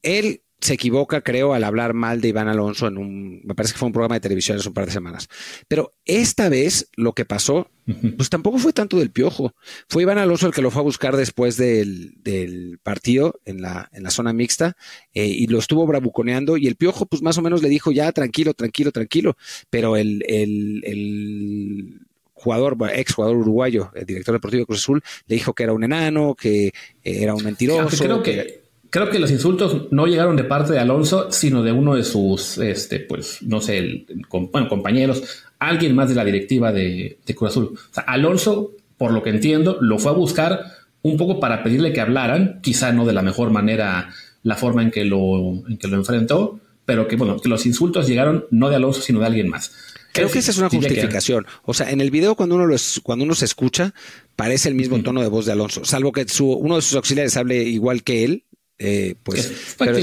[0.01, 3.79] Él se equivoca, creo, al hablar mal de Iván Alonso en un, me parece que
[3.79, 5.29] fue un programa de televisión hace un par de semanas.
[5.67, 7.69] Pero esta vez lo que pasó,
[8.17, 9.55] pues tampoco fue tanto del piojo.
[9.87, 13.89] Fue Iván Alonso el que lo fue a buscar después del, del partido en la,
[13.93, 14.75] en la zona mixta
[15.13, 18.11] eh, y lo estuvo bravuconeando y el piojo pues más o menos le dijo ya
[18.11, 19.37] tranquilo, tranquilo, tranquilo.
[19.69, 22.01] Pero el, el, el
[22.33, 25.83] jugador, ex jugador uruguayo, el director deportivo de Cruz Azul, le dijo que era un
[25.83, 28.03] enano, que era un mentiroso.
[28.03, 31.95] Creo que Creo que los insultos no llegaron de parte de Alonso, sino de uno
[31.95, 34.07] de sus, este, pues, no sé, el,
[34.51, 35.23] bueno, compañeros,
[35.59, 37.73] alguien más de la directiva de, de Cruz Azul.
[37.75, 40.63] O sea, Alonso, por lo que entiendo, lo fue a buscar
[41.01, 44.09] un poco para pedirle que hablaran, quizá no de la mejor manera,
[44.43, 48.07] la forma en que lo, en que lo enfrentó, pero que, bueno, que los insultos
[48.07, 49.71] llegaron no de Alonso, sino de alguien más.
[50.11, 51.45] Creo que esa es una justificación.
[51.63, 53.93] O sea, en el video cuando uno lo es, cuando uno se escucha,
[54.35, 57.37] parece el mismo tono de voz de Alonso, salvo que su, uno de sus auxiliares
[57.37, 58.43] hable igual que él,
[58.79, 59.99] eh, pues pero,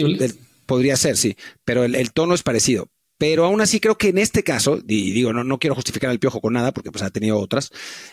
[0.67, 2.89] podría ser, sí, pero el, el, tono es parecido.
[3.19, 6.19] Pero aún así creo que en este caso, y digo, no, no quiero justificar al
[6.19, 7.71] piojo con nada, porque pues ha tenido otras,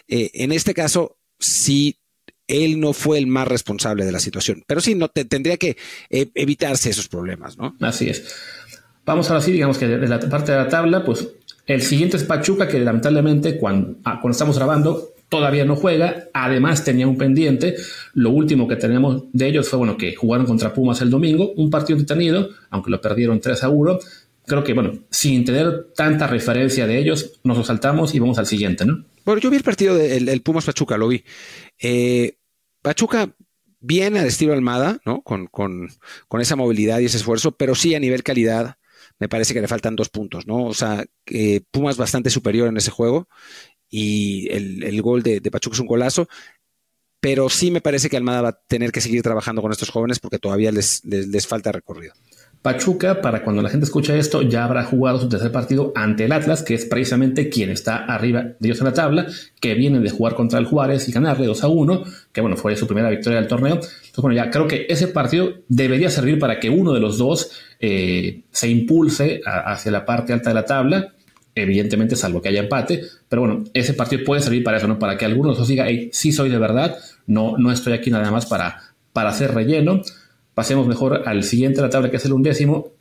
[0.08, 2.00] eh, en este caso sí
[2.48, 5.78] él no fue el más responsable de la situación, pero sí no te, tendría que
[6.10, 7.76] eh, evitarse esos problemas, ¿no?
[7.82, 8.26] Así es.
[9.06, 11.28] Vamos ahora sí, digamos que de la parte de la tabla, pues
[11.66, 16.84] el siguiente es Pachuca, que lamentablemente cuando, ah, cuando estamos grabando todavía no juega, además
[16.84, 17.76] tenía un pendiente.
[18.14, 21.72] Lo último que tenemos de ellos fue bueno que jugaron contra Pumas el domingo, un
[21.72, 23.98] partido entretenido, aunque lo perdieron 3 a 1.
[24.46, 28.46] Creo que, bueno, sin tener tanta referencia de ellos, nos lo saltamos y vamos al
[28.46, 29.06] siguiente, ¿no?
[29.26, 31.24] Bueno, yo vi el partido del de, Pumas Pachuca, lo vi.
[31.80, 32.38] Eh,
[32.84, 33.34] Pachuca
[33.80, 35.24] bien al estilo Almada, ¿no?
[35.24, 35.90] Con, con,
[36.28, 38.78] con, esa movilidad y ese esfuerzo, pero sí a nivel calidad
[39.20, 40.66] me parece que le faltan dos puntos, ¿no?
[40.66, 43.28] O sea, eh, Pumas bastante superior en ese juego
[43.96, 46.28] y el, el gol de, de, Pachuca es un golazo.
[47.20, 50.20] Pero sí me parece que Almada va a tener que seguir trabajando con estos jóvenes
[50.20, 52.12] porque todavía les, les, falta recorrido.
[52.64, 56.32] Pachuca, para cuando la gente escucha esto, ya habrá jugado su tercer partido ante el
[56.32, 59.28] Atlas, que es precisamente quien está arriba de ellos en la tabla,
[59.62, 62.76] que viene de jugar contra el Juárez y ganarle 2 a 1, que bueno, fue
[62.76, 63.76] su primera victoria del torneo.
[63.76, 67.52] Entonces, bueno, ya creo que ese partido debería servir para que uno de los dos
[67.80, 71.14] eh, se impulse hacia la parte alta de la tabla,
[71.56, 75.00] evidentemente, salvo que haya empate, pero bueno, ese partido puede servir para eso, ¿no?
[75.00, 78.32] Para que alguno de diga, hey, sí soy de verdad, no, no estoy aquí nada
[78.32, 80.02] más para, para hacer relleno.
[80.54, 82.94] Pasemos mejor al siguiente de la tabla, que es el undécimo,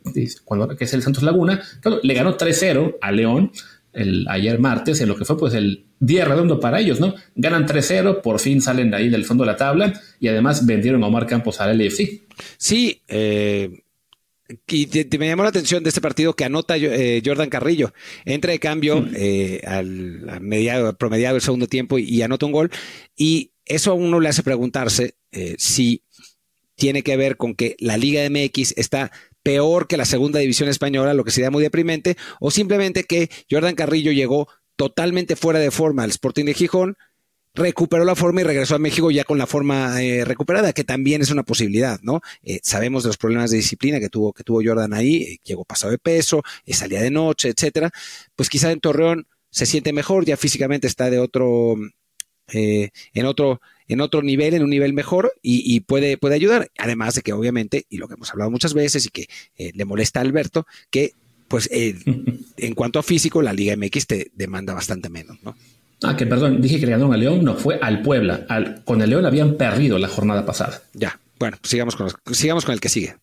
[0.43, 1.61] cuando, que es el Santos Laguna.
[2.01, 3.51] le ganó 3-0 a León
[3.93, 7.13] el, ayer martes, en lo que fue pues el día redondo para ellos, ¿no?
[7.35, 11.03] Ganan 3-0, por fin salen de ahí del fondo de la tabla y además vendieron
[11.03, 12.23] a Omar Campos al LFC.
[12.57, 13.82] Sí, eh,
[14.67, 17.93] y me llamó la atención de este partido que anota eh, Jordan Carrillo.
[18.25, 22.71] Entra de cambio eh, al, mediado, promediado del segundo tiempo y, anota un gol.
[23.15, 25.15] Y eso a uno le hace preguntarse
[25.57, 26.03] si
[26.75, 29.11] tiene que ver con que la Liga MX está
[29.43, 33.75] peor que la segunda división española, lo que sería muy deprimente, o simplemente que Jordan
[33.75, 36.97] Carrillo llegó totalmente fuera de forma al Sporting de Gijón,
[37.55, 41.21] recuperó la forma y regresó a México ya con la forma eh, recuperada, que también
[41.21, 42.21] es una posibilidad, ¿no?
[42.43, 45.65] Eh, sabemos de los problemas de disciplina que tuvo, que tuvo Jordan ahí, eh, llegó
[45.65, 47.91] pasado de peso, salía de noche, etcétera.
[48.35, 51.75] Pues quizá en Torreón se siente mejor, ya físicamente está de otro,
[52.47, 56.71] en otro, en otro nivel, en un nivel mejor y, puede, puede ayudar.
[56.77, 59.85] Además de que obviamente, y lo que hemos hablado muchas veces y que eh, le
[59.85, 61.13] molesta a Alberto, que
[61.47, 61.95] pues eh,
[62.57, 65.55] en cuanto a físico, la Liga MX te demanda bastante menos, ¿no?
[66.03, 68.45] Ah, que perdón, dije que le ganaron a León, no, fue al Puebla.
[68.49, 70.81] Al, con el León habían perdido la jornada pasada.
[70.93, 73.15] Ya, bueno, sigamos con, sigamos con el que sigue.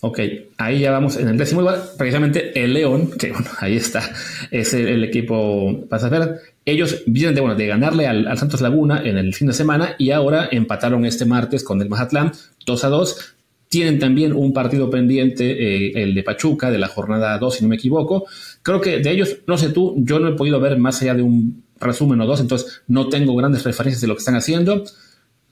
[0.00, 0.20] Ok,
[0.58, 4.02] ahí ya vamos en el décimo lugar, precisamente el León, que bueno, ahí está,
[4.50, 6.36] es el, equipo pasajero.
[6.64, 10.10] Ellos vienen de, bueno, de ganarle al, Santos Laguna en el fin de semana y
[10.10, 12.32] ahora empataron este martes con el Mazatlán
[12.66, 13.34] 2 a 2.
[13.68, 17.68] Tienen también un partido pendiente, eh, el de Pachuca, de la jornada 2, si no
[17.68, 18.26] me equivoco.
[18.62, 21.22] Creo que de ellos, no sé tú, yo no he podido ver más allá de
[21.22, 24.84] un resumen o dos, entonces no tengo grandes referencias de lo que están haciendo.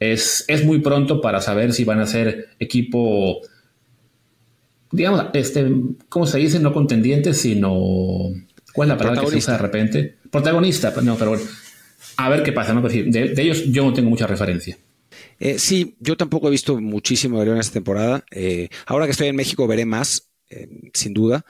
[0.01, 3.41] Es, es muy pronto para saber si van a ser equipo
[4.95, 5.67] digamos, este,
[6.09, 6.61] ¿cómo se dice?
[6.61, 8.31] No contendiente, sino.
[8.73, 10.19] ¿Cuál es la palabra que se usa de repente?
[10.31, 11.45] Protagonista, no, pero bueno.
[12.17, 12.81] A ver qué pasa, ¿no?
[12.81, 14.79] De, de ellos yo no tengo mucha referencia.
[15.41, 18.25] Eh, sí, yo tampoco he visto muchísimo de León esta temporada.
[18.31, 21.45] Eh, ahora que estoy en México veré más, eh, sin duda.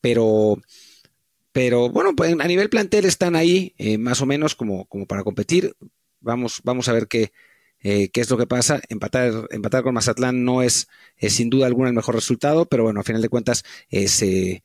[0.00, 0.60] pero,
[1.52, 5.74] pero bueno, pues a nivel plantel están ahí, más o menos como, como para competir.
[6.20, 7.32] Vamos, vamos a ver qué,
[7.82, 8.80] eh, qué es lo que pasa.
[8.88, 13.04] Empatar, empatar con Mazatlán no es, sin duda alguna el mejor resultado, pero bueno, a
[13.04, 14.62] final de cuentas eh, se,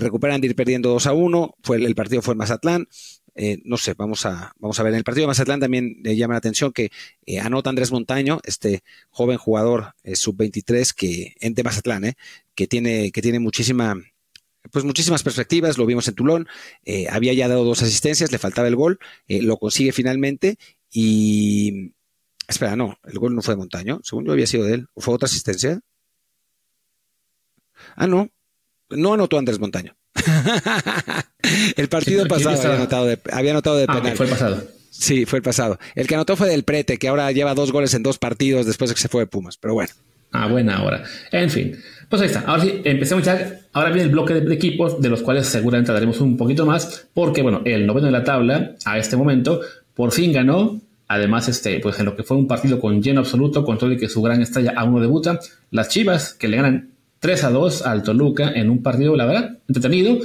[0.00, 1.54] recuperan de ir perdiendo 2 a 1.
[1.62, 2.88] Fue, el partido fue en Mazatlán.
[3.34, 4.92] Eh, no sé, vamos a, vamos a ver.
[4.92, 6.90] En el partido de Mazatlán también llama la atención que
[7.40, 12.14] anota Andrés Montaño, este joven jugador sub-23 que, de Mazatlán,
[12.54, 13.94] que, tiene, que tiene muchísima,
[14.72, 16.48] pues muchísimas perspectivas, lo vimos en Tulón,
[17.10, 20.58] había ya dado dos asistencias, le faltaba el gol, lo consigue finalmente
[20.90, 21.92] y,
[22.48, 24.00] Espera, no, el gol no fue de Montaño.
[24.02, 24.88] Según yo había sido de él.
[24.94, 25.80] ¿O fue otra asistencia?
[27.94, 28.30] Ah, no.
[28.88, 29.94] No anotó Andrés Montaño.
[31.76, 34.16] el partido pasado había anotado de, había anotado de ah, penal.
[34.16, 34.66] fue el pasado.
[34.90, 35.78] Sí, fue el pasado.
[35.94, 38.88] El que anotó fue del Prete, que ahora lleva dos goles en dos partidos después
[38.88, 39.58] de que se fue de Pumas.
[39.58, 39.92] Pero bueno.
[40.32, 41.04] Ah, buena hora.
[41.30, 42.40] En fin, pues ahí está.
[42.40, 43.60] Ahora sí, empecemos ya.
[43.72, 47.42] Ahora viene el bloque de equipos, de los cuales seguramente hablaremos un poquito más, porque
[47.42, 49.60] bueno, el noveno de la tabla, a este momento,
[49.94, 53.64] por fin ganó Además, este, pues en lo que fue un partido con lleno absoluto,
[53.64, 55.40] con todo y que su gran estrella aún no debuta,
[55.70, 56.90] las Chivas, que le ganan
[57.20, 60.18] 3 a 2 al Toluca en un partido, la verdad, entretenido,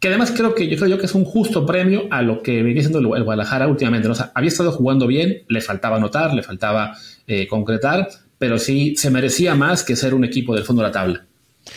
[0.00, 2.64] que además creo que yo creo yo que es un justo premio a lo que
[2.64, 4.08] venía siendo el Guadalajara últimamente.
[4.08, 6.96] O sea, había estado jugando bien, le faltaba anotar, le faltaba
[7.28, 10.92] eh, concretar, pero sí se merecía más que ser un equipo del fondo de la
[10.92, 11.28] tabla.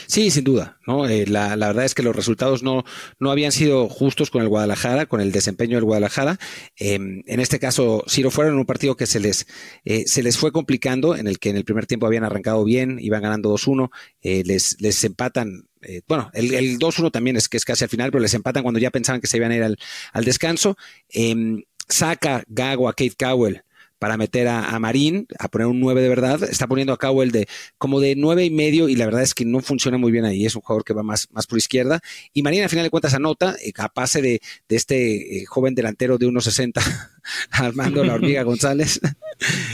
[0.08, 0.78] Sí, sin duda.
[0.88, 1.08] ¿no?
[1.08, 2.84] Eh, la, verdad es que los resultados no,
[3.19, 6.38] no habían sido justos con el Guadalajara, con el desempeño del Guadalajara.
[6.78, 9.47] Em, en este caso, si lo fueron un partido que se les,
[9.86, 12.97] eh, se les fue complicando, en el que en el primer tiempo habían arrancado bien,
[13.00, 13.89] iban ganando 2-1,
[14.21, 15.67] eh, les, les empatan
[16.08, 18.80] bueno, el, el 2-1 también es que es casi al final, pero les empatan cuando
[18.80, 19.80] ya pensaban que se iban a ir al,
[20.13, 20.78] al descanso.
[21.10, 23.63] Em, saca Gago a Kate Cowell
[24.02, 26.42] para meter a, Marín, a poner un 9 de verdad.
[26.42, 29.36] Está poniendo a cabo el de como de 9 y medio y la verdad es
[29.36, 30.44] que no funciona muy bien ahí.
[30.44, 32.02] Es un jugador que va más, más por izquierda.
[32.34, 36.18] Y Marín al final de cuentas anota eh, a pase de, este eh, joven delantero
[36.18, 36.82] de 1.60,
[37.52, 39.00] Armando La Hormiga González.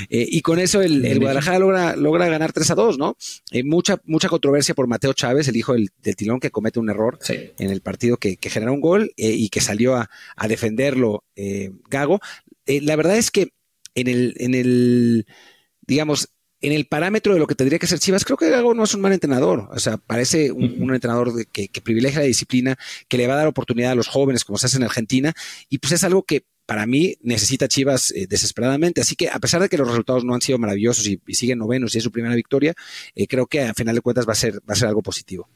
[0.10, 3.18] Eh, y con eso el, Guadalajara logra, logra ganar 3 a 2, ¿no?
[3.66, 7.70] mucha, mucha controversia por Mateo Chávez, el hijo del, tilón que comete un error en
[7.70, 11.26] el partido que, que genera un gol y que salió a, a defenderlo
[11.90, 12.22] Gago.
[12.66, 13.52] la verdad es que
[13.98, 15.26] en el, en el,
[15.82, 16.30] digamos,
[16.62, 18.94] en el parámetro de lo que tendría que ser Chivas, creo que Gago no es
[18.94, 19.70] un mal entrenador.
[19.72, 23.92] O sea, parece un, entrenador que, privilegia la disciplina, que le va a dar oportunidad
[23.92, 25.34] a los jóvenes, como se hace en Argentina,
[25.70, 29.02] y pues es algo que para mí necesita Chivas eh, desesperadamente.
[29.02, 31.96] Así que a pesar de que los resultados no han sido maravillosos y, siguen novenos
[31.96, 32.74] y es su primera victoria,
[33.16, 35.48] eh, creo que a final de cuentas va a ser, va a ser algo positivo.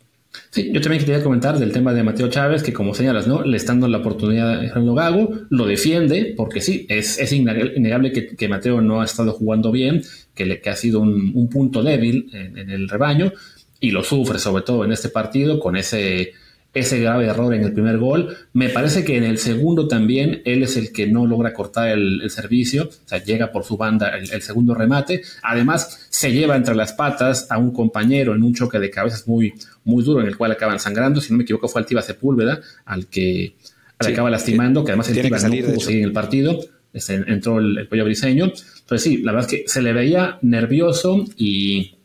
[0.50, 3.44] Sí, yo también quería comentar del tema de Mateo Chávez, que como señalas, ¿no?
[3.44, 8.12] Le están dando la oportunidad a Fernando Gago, lo defiende, porque sí, es, es innegable
[8.12, 12.30] que, Mateo no ha estado jugando bien, que, le, que ha sido un, punto débil
[12.34, 13.34] en, en, el rebaño,
[13.80, 16.34] y lo sufre sobre todo en este partido con ese
[16.74, 18.38] ese grave error en el primer gol.
[18.54, 22.30] Me parece que en el segundo también él es el que no logra cortar el,
[22.30, 25.22] servicio, o sea, llega por su banda el, segundo remate.
[25.44, 29.54] Además, se lleva entre las patas a un compañero en un choque de cabezas muy,
[29.84, 31.20] muy duro en el cual acaban sangrando.
[31.20, 33.56] Si no me equivoco, fue Altiva Sepúlveda al que
[34.00, 36.60] acaba lastimando, que además el Altiva no pudo seguir en el partido.
[36.94, 38.46] Este, entró el, el pollo briseño.
[38.46, 41.96] Entonces, sí, la verdad es que se le veía nervioso y,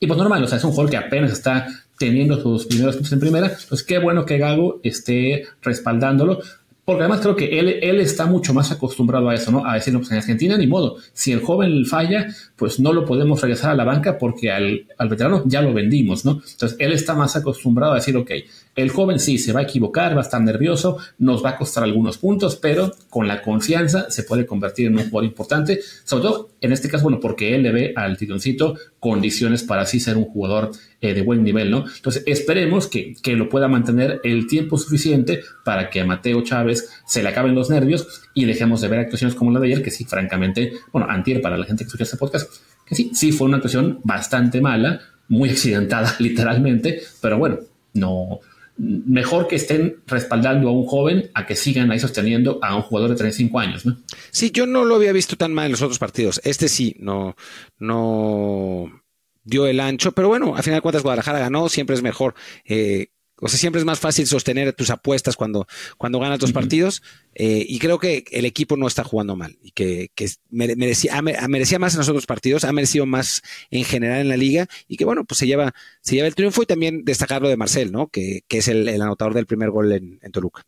[0.00, 3.12] y pues normal, o sea, es un jugador que apenas está teniendo sus primeros puntos
[3.12, 6.40] en primera, pues qué bueno que Gago esté respaldándolo,
[6.84, 9.66] porque además creo que él, él está mucho más acostumbrado a eso, ¿no?
[9.66, 13.04] A decir, no, pues en Argentina ni modo, si el joven falla, pues no lo
[13.04, 16.42] podemos regresar a la banca porque al, al veterano ya lo vendimos, ¿no?
[16.48, 18.30] Entonces él está más acostumbrado a decir, ok,
[18.76, 21.82] el joven sí se va a equivocar, va a estar nervioso, nos va a costar
[21.82, 26.50] algunos puntos, pero con la confianza se puede convertir en un jugador importante, sobre todo
[26.60, 30.24] en este caso, bueno, porque él le ve al titoncito condiciones para así ser un
[30.24, 31.84] jugador eh, de buen nivel, ¿no?
[31.96, 36.90] Entonces esperemos que, que, lo pueda mantener el tiempo suficiente para que a Mateo Chávez
[37.06, 39.90] se le acaben los nervios y dejemos de ver actuaciones como la de ayer, que
[39.90, 42.52] sí, francamente, bueno, antier para la gente que escucha este podcast,
[42.84, 47.58] que sí, sí fue una actuación bastante mala, muy accidentada literalmente, pero bueno,
[47.94, 48.40] no,
[48.78, 53.10] mejor que estén respaldando a un joven a que sigan ahí sosteniendo a un jugador
[53.10, 53.96] de 35 años, ¿no?
[54.30, 56.40] Sí, yo no lo había visto tan mal en los otros partidos.
[56.44, 57.36] Este sí, no,
[57.78, 59.02] no
[59.44, 62.34] dio el ancho, pero bueno, a final de cuentas Guadalajara ganó, siempre es mejor
[62.64, 63.08] eh,
[63.40, 65.66] o sea, siempre es más fácil sostener tus apuestas cuando,
[65.98, 67.02] cuando ganas dos partidos.
[67.34, 70.10] Eh, y creo que el equipo no está jugando mal y que,
[70.50, 74.68] merecía, merecía más en los otros partidos, ha merecido más en general en la liga
[74.88, 77.58] y que bueno, pues se lleva, se lleva el triunfo y también destacar lo de
[77.58, 78.08] Marcel, ¿no?
[78.08, 80.64] Que, es el, anotador del primer gol en Toluca.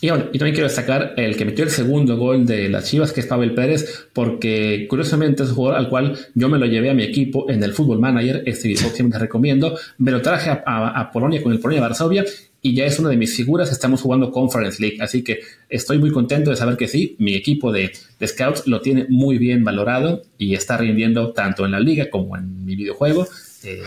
[0.00, 3.26] Y, también quiero destacar el que metió el segundo gol de las Chivas, que es
[3.26, 7.02] Pavel Pérez, porque curiosamente es un jugador al cual yo me lo llevé a mi
[7.02, 11.42] equipo en el Fútbol Manager, este video siempre les recomiendo, me lo traje a, Polonia
[11.42, 12.24] con el Polonia Varsovia
[12.62, 16.10] y ya es una de mis figuras, estamos jugando Conference League, así que estoy muy
[16.10, 20.22] contento de saber que sí, mi equipo de, de scouts lo tiene muy bien valorado
[20.38, 23.26] y está rindiendo tanto en la liga como en mi videojuego
[23.62, 23.82] eh,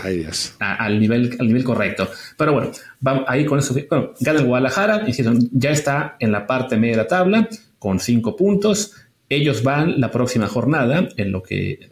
[0.59, 2.09] al, nivel, al nivel correcto.
[2.37, 3.75] Pero bueno, vamos ahí con eso.
[3.89, 5.05] Bueno, gana el Guadalajara,
[5.51, 8.93] ya está en la parte media de la tabla con cinco puntos.
[9.29, 11.91] Ellos van la próxima jornada en lo que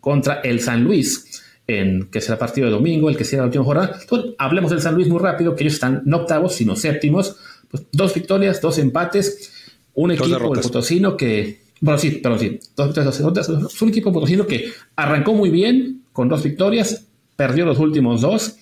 [0.00, 3.64] contra el San Luis, en que será partido de domingo, el que será la última
[3.64, 3.98] jornada.
[4.38, 7.36] hablemos del San Luis muy rápido, que ellos están no octavos, sino séptimos.
[7.70, 9.52] Pues, dos victorias, dos empates,
[9.94, 13.72] un equipo de Potosino que bueno, sí, pero sí, dos victorias, dos derrotas.
[13.72, 17.06] Es un equipo potosino que arrancó muy bien con dos victorias,
[17.40, 18.56] perdió los últimos dos,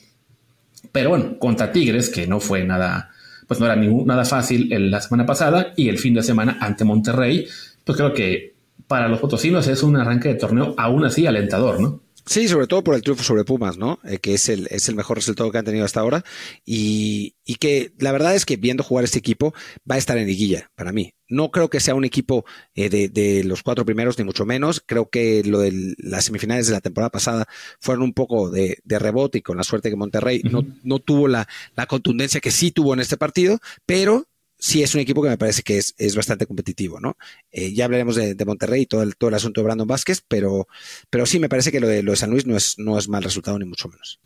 [0.93, 3.11] pero bueno, contra Tigres, que no fue nada,
[3.49, 6.85] pues no era ningún, nada fácil la semana pasada, y el fin de semana ante
[6.85, 7.49] Monterrey,
[7.83, 8.55] pues creo que
[8.87, 12.03] para los potosinos es un arranque de torneo aún así alentador, ¿no?
[12.29, 13.99] Sí, sobre todo por el triunfo sobre Pumas, ¿no?
[14.05, 16.25] Eh, que es el, es el mejor resultado que han tenido hasta ahora.
[16.67, 19.55] Y, y, que la verdad es que viendo jugar este equipo
[19.91, 21.15] va a estar en liguilla para mí.
[21.27, 24.83] No creo que sea un equipo eh, de, de, los cuatro primeros, ni mucho menos.
[24.85, 27.47] Creo que lo de las semifinales de la temporada pasada
[27.81, 31.29] fueron un poco de, de rebote y con la suerte que Monterrey no, no tuvo
[31.29, 34.28] la, la contundencia que sí tuvo en este partido, pero
[34.59, 37.17] sí es un equipo que me parece que es, es bastante competitivo, ¿no?
[37.53, 40.69] Eh, ya hablaremos de, Monterrey y todo el, todo el asunto de Brandon Vázquez, pero,
[41.11, 43.09] pero sí me parece que lo de, lo de San Luis no es, no es
[43.09, 44.19] mal resultado, ni mucho menos.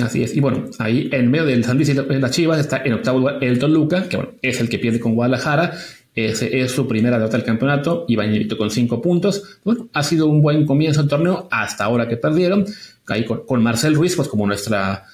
[0.00, 0.34] Así es.
[0.34, 3.44] Y bueno, ahí en medio del San Luis y las Chivas está en octavo lugar
[3.44, 5.72] el Toluca, que bueno, es el que pierde con Guadalajara.
[6.14, 8.24] Es su primera derrota del campeonato y va
[8.58, 9.60] con cinco puntos.
[9.64, 12.66] Bueno, ha sido un buen comienzo del torneo hasta ahora que perdieron.
[13.06, 15.04] Ahí con, con Marcel Ruiz, pues como nuestra,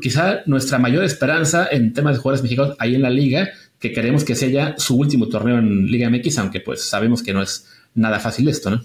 [0.00, 4.24] quizá nuestra mayor esperanza en temas de jugadores mexicanos ahí en la liga que queremos
[4.24, 7.66] que sea ya su último torneo en Liga MX, aunque pues sabemos que no es
[7.94, 8.84] nada fácil esto, ¿no?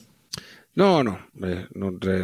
[0.75, 1.67] No, no, eh,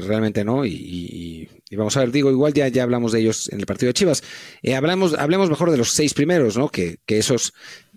[0.02, 0.66] realmente no.
[0.66, 3.94] Y, vamos a ver, digo, igual ya, ya hablamos de ellos en el partido de
[3.94, 4.24] Chivas.
[4.64, 6.70] Eh, hablamos, hablemos mejor de los seis primeros, ¿no?
[6.70, 7.54] Que, que esos.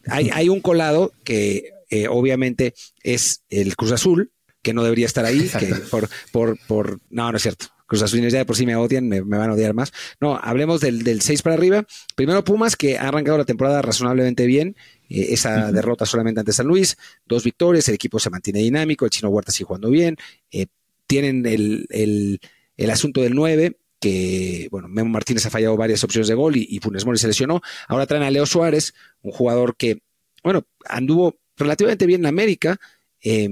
[0.09, 4.31] Hay, hay un colado que eh, obviamente es el Cruz Azul,
[4.63, 7.01] que no debería estar ahí, que por, por, por.
[7.09, 7.67] No, no es cierto.
[7.93, 9.93] Cruz Azul ya de por sí me odian, me, van a odiar más.
[10.19, 11.85] No, hablemos del, del 6 para arriba.
[12.15, 14.77] Primero Pumas, que ha arrancado la temporada razonablemente bien.
[15.11, 19.11] Eh, esa derrota solamente ante San Luis, dos victorias, el equipo se mantiene dinámico, el
[19.11, 20.17] chino Huerta sigue jugando bien.
[20.51, 20.69] Eh,
[21.07, 26.35] tienen el, el asunto del 9, que, bueno, Memo Martínez ha fallado varias opciones de
[26.35, 27.61] gol y, y Funes Mori se lesionó.
[27.89, 29.99] Ahora traen a Leo Suárez, un jugador que,
[30.43, 32.81] bueno, anduvo relativamente bien en América.
[33.21, 33.51] Eh,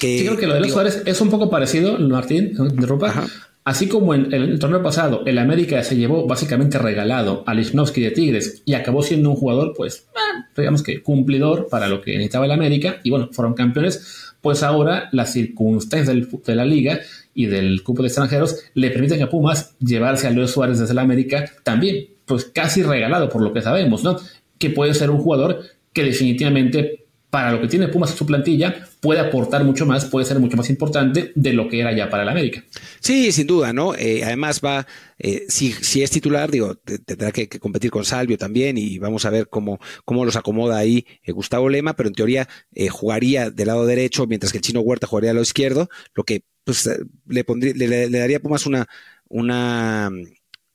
[0.00, 3.26] que, sí, creo que lo de Leo Suárez es un poco parecido, Martín, de ropa.
[3.62, 8.10] Así como en, el torneo pasado el América se llevó básicamente regalado a Lichnowsky de
[8.10, 12.46] Tigres y acabó siendo un jugador, pues, eh, digamos que cumplidor para lo que necesitaba
[12.46, 17.00] el América y bueno, fueron campeones, pues ahora las circunstancias del, de la liga
[17.34, 20.98] y del cupo de extranjeros le permiten a Pumas llevarse a Luis Suárez desde el
[20.98, 24.16] América también, pues casi regalado por lo que sabemos, ¿no?
[24.58, 28.74] Que puede ser un jugador que definitivamente para lo que tiene Pumas en su plantilla,
[29.00, 32.24] puede aportar mucho más, puede ser mucho más importante de lo que era ya para
[32.24, 32.64] el América.
[32.98, 33.94] Sí, sin duda, ¿no?
[33.94, 34.86] Eh, además va,
[35.18, 39.30] eh, si, si, es titular, digo, tendrá que, competir con Salvio también y vamos a
[39.30, 43.68] ver cómo, cómo los acomoda ahí eh, Gustavo Lema, pero en teoría eh, jugaría del
[43.68, 46.90] lado derecho, mientras que el chino Huerta jugaría al lado izquierdo, lo que pues,
[47.26, 48.86] le, pondría, le, le, daría a Pumas una,
[49.28, 50.10] una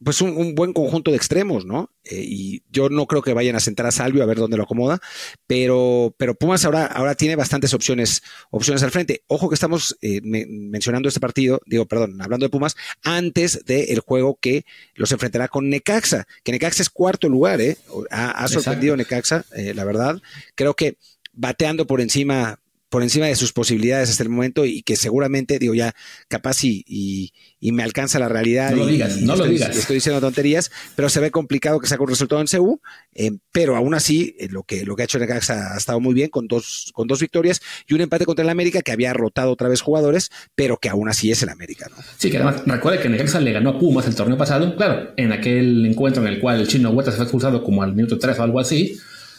[0.04, 1.91] pues un, un, buen conjunto de extremos, ¿no?
[2.04, 4.64] Eh, y yo no creo que vayan a sentar a Salvio a ver dónde lo
[4.64, 5.00] acomoda,
[5.48, 8.22] pero, pero Pumas ahora, ahora tiene bastantes opciones,
[8.52, 9.24] opciones al frente.
[9.28, 14.00] Ojo que estamos eh, me, mencionando este partido, digo, perdón, hablando de Pumas, antes del
[14.02, 14.66] juego que
[14.96, 17.78] los enfrentará con Necaxa, que Necaxa es cuarto lugar, ¿eh?
[18.12, 18.98] Ha, ha sorprendido.
[18.98, 20.22] Necaxa, eh, la verdad.
[20.56, 20.98] Creo que
[21.34, 22.60] bateando por encima
[22.96, 25.93] por encima de sus posibilidades hasta el momento y que seguramente, digo ya,
[26.30, 28.72] capaz y, y, y me alcanza la realidad.
[28.72, 29.76] No lo digas, no estoy, lo digas.
[29.76, 32.80] Estoy diciendo tonterías, pero se ve complicado que saque un resultado en CU,
[33.14, 36.14] eh, pero aún así eh, lo, que, lo que ha hecho Necaxa ha estado muy
[36.14, 39.52] bien con dos, con dos victorias y un empate contra el América que había rotado
[39.52, 41.88] otra vez jugadores, pero que aún así es el América.
[41.89, 42.02] ¿no?
[42.18, 45.34] Sí, que además recuerda que Necaxa le ganó a Pumas el torneo pasado, claro, en
[45.34, 48.39] aquel encuentro en el cual el chino Huerta se fue expulsado como al minuto 3
[48.39, 48.98] o algo así.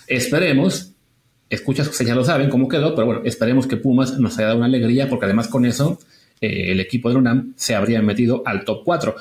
[0.08, 0.95] Esperemos
[1.50, 4.66] escuchas, ya lo saben cómo quedó, pero bueno, esperemos que Pumas nos haya dado una
[4.66, 5.98] alegría, porque además con eso
[6.40, 9.14] eh, el equipo de UNAM se habría metido al top 4.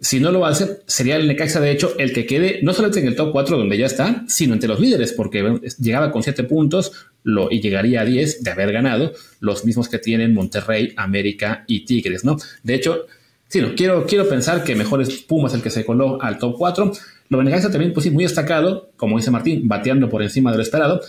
[0.00, 3.06] Si no lo hacer, sería el Necaxa, de hecho, el que quede no solamente en
[3.06, 7.06] el top 4 donde ya está, sino entre los líderes, porque llegaba con 7 puntos
[7.50, 12.24] y llegaría a 10 de haber ganado, los mismos que tienen Monterrey, América y Tigres,
[12.24, 12.36] ¿no?
[12.64, 13.06] De hecho,
[13.46, 16.56] sí, no, quiero, quiero pensar que mejor es Pumas el que se coló al top
[16.58, 16.92] 4.
[17.28, 20.56] Lo de Necaxa también, pues sí, muy destacado, como dice Martín, bateando por encima de
[20.56, 21.00] lo esperado,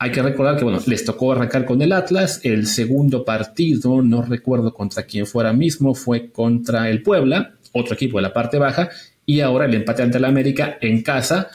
[0.00, 2.40] hay que recordar que, bueno, les tocó arrancar con el Atlas.
[2.44, 8.18] El segundo partido, no recuerdo contra quién fuera mismo, fue contra el Puebla, otro equipo
[8.18, 8.90] de la parte baja.
[9.26, 11.48] Y ahora el empate ante el América en casa,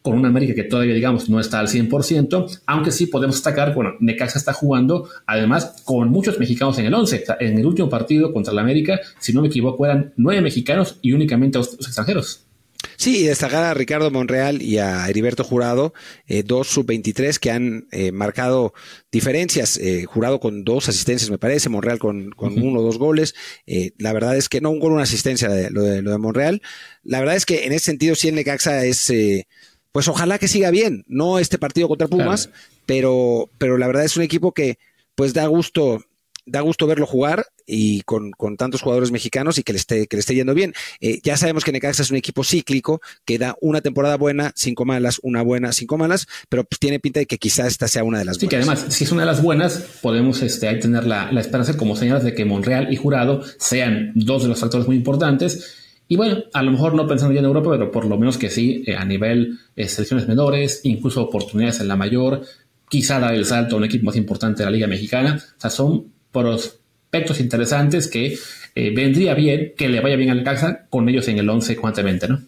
[0.00, 3.94] con una América que todavía, digamos, no está al 100%, aunque sí podemos destacar, bueno,
[3.98, 7.24] Necaxa está jugando, además, con muchos mexicanos en el 11.
[7.40, 11.12] En el último partido contra el América, si no me equivoco, eran nueve mexicanos y
[11.12, 12.47] únicamente los extranjeros.
[12.96, 15.94] Sí, y destacar a Ricardo Monreal y a Heriberto Jurado,
[16.26, 18.72] eh, dos sub-23 que han eh, marcado
[19.10, 19.78] diferencias.
[19.78, 22.62] Eh, Jurado con dos asistencias, me parece, Monreal con, con uh -huh.
[22.62, 23.34] uno o dos goles.
[23.66, 26.18] Eh, la verdad es que no un gol, una asistencia de lo, de lo de
[26.18, 26.62] Monreal.
[27.02, 29.48] La verdad es que en ese sentido, sí, el Necaxa es, eh,
[29.92, 32.62] pues ojalá que siga bien, no este partido contra Pumas, claro.
[32.86, 34.78] pero, pero la verdad es un equipo que
[35.16, 36.04] pues da gusto
[36.48, 40.16] da gusto verlo jugar y con, con, tantos jugadores mexicanos y que le esté, que
[40.16, 40.74] le esté yendo bien.
[41.00, 44.84] Eh, ya sabemos que Necaxa es un equipo cíclico que da una temporada buena, cinco
[44.84, 48.18] malas, una buena, cinco malas, pero pues tiene pinta de que quizás esta sea una
[48.18, 48.66] de las sí, buenas.
[48.66, 51.76] que además, si es una de las buenas, podemos este, ahí tener la, la esperanza
[51.76, 55.74] como señalas de que Monreal y Jurado sean dos de los factores muy importantes.
[56.08, 58.48] Y bueno, a lo mejor no pensando ya en Europa, pero por lo menos que
[58.48, 62.42] sí, eh, a nivel eh, selecciones menores, incluso oportunidades en la mayor,
[62.88, 65.38] quizá dar el salto a un equipo más importante de la Liga Mexicana.
[65.38, 66.06] O sea, son
[66.38, 68.38] prospectos interesantes que
[68.74, 72.28] eh, vendría bien que le vaya bien al Caxa con ellos en el 11 cuantemente,
[72.28, 72.40] ¿no?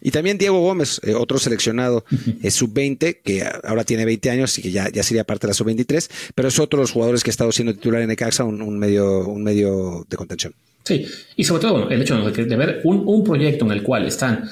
[0.00, 2.38] Y también Diego Gómez, eh, otro seleccionado uh -huh.
[2.42, 5.54] es sub-20, que ahora tiene 20 años y que ya, ya sería parte de la
[5.54, 8.60] sub-23, pero es otro de los jugadores que ha estado siendo titular en Necaxa, un,
[8.60, 10.52] un, medio, un medio de contención.
[10.84, 13.82] Sí, y sobre todo bueno, el hecho de, de ver un, un proyecto en el
[13.82, 14.44] cual están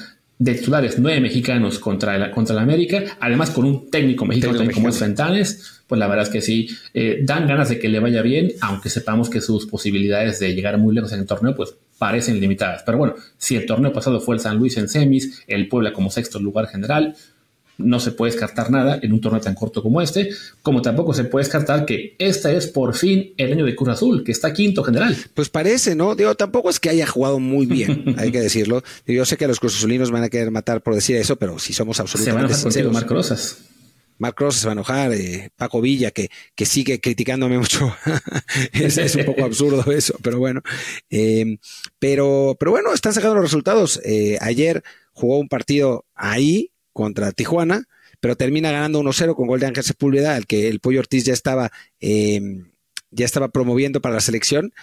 [0.43, 4.75] de titulares nueve mexicanos contra el, contra el América, además con un técnico mexicano, técnico
[4.75, 7.99] como es Fentanes, pues la verdad es que sí, eh, dan ganas de que le
[8.01, 11.75] vaya bien, aunque sepamos que sus posibilidades de llegar muy lejos en el torneo, pues
[11.97, 12.83] parecen limitadas.
[12.85, 16.11] Pero bueno, si el torneo pasado fue el San Luis en semis, el Puebla como
[16.11, 17.15] sexto lugar general,
[17.77, 20.29] no se puede descartar nada en un torneo tan corto como este,
[20.61, 24.23] como tampoco se puede descartar que este es por fin el año de Cruz Azul,
[24.23, 25.15] que está quinto general.
[25.33, 26.15] Pues parece, ¿no?
[26.15, 28.83] Digo, tampoco es que haya jugado muy bien, hay que decirlo.
[29.05, 31.73] Yo sé que los Cruz Azulinos van a querer matar por decir eso, pero si
[31.73, 32.93] somos absolutamente se van a.
[32.93, 33.57] Marco Rosas.
[34.17, 37.93] Marc Ross se va a enojar, eh, Paco Villa, que, que sigue criticándome mucho.
[38.73, 40.61] es, es, un poco absurdo eso, pero bueno.
[41.09, 41.57] Eh,
[41.99, 43.99] pero, pero bueno, están sacando los resultados.
[44.05, 47.85] Eh, ayer jugó un partido ahí, contra Tijuana,
[48.19, 51.33] pero termina ganando 1-0 con gol de Ángel Sepúlveda, al que el Pollo Ortiz ya
[51.33, 52.39] estaba eh,
[53.13, 54.73] ya estaba promoviendo para la selección.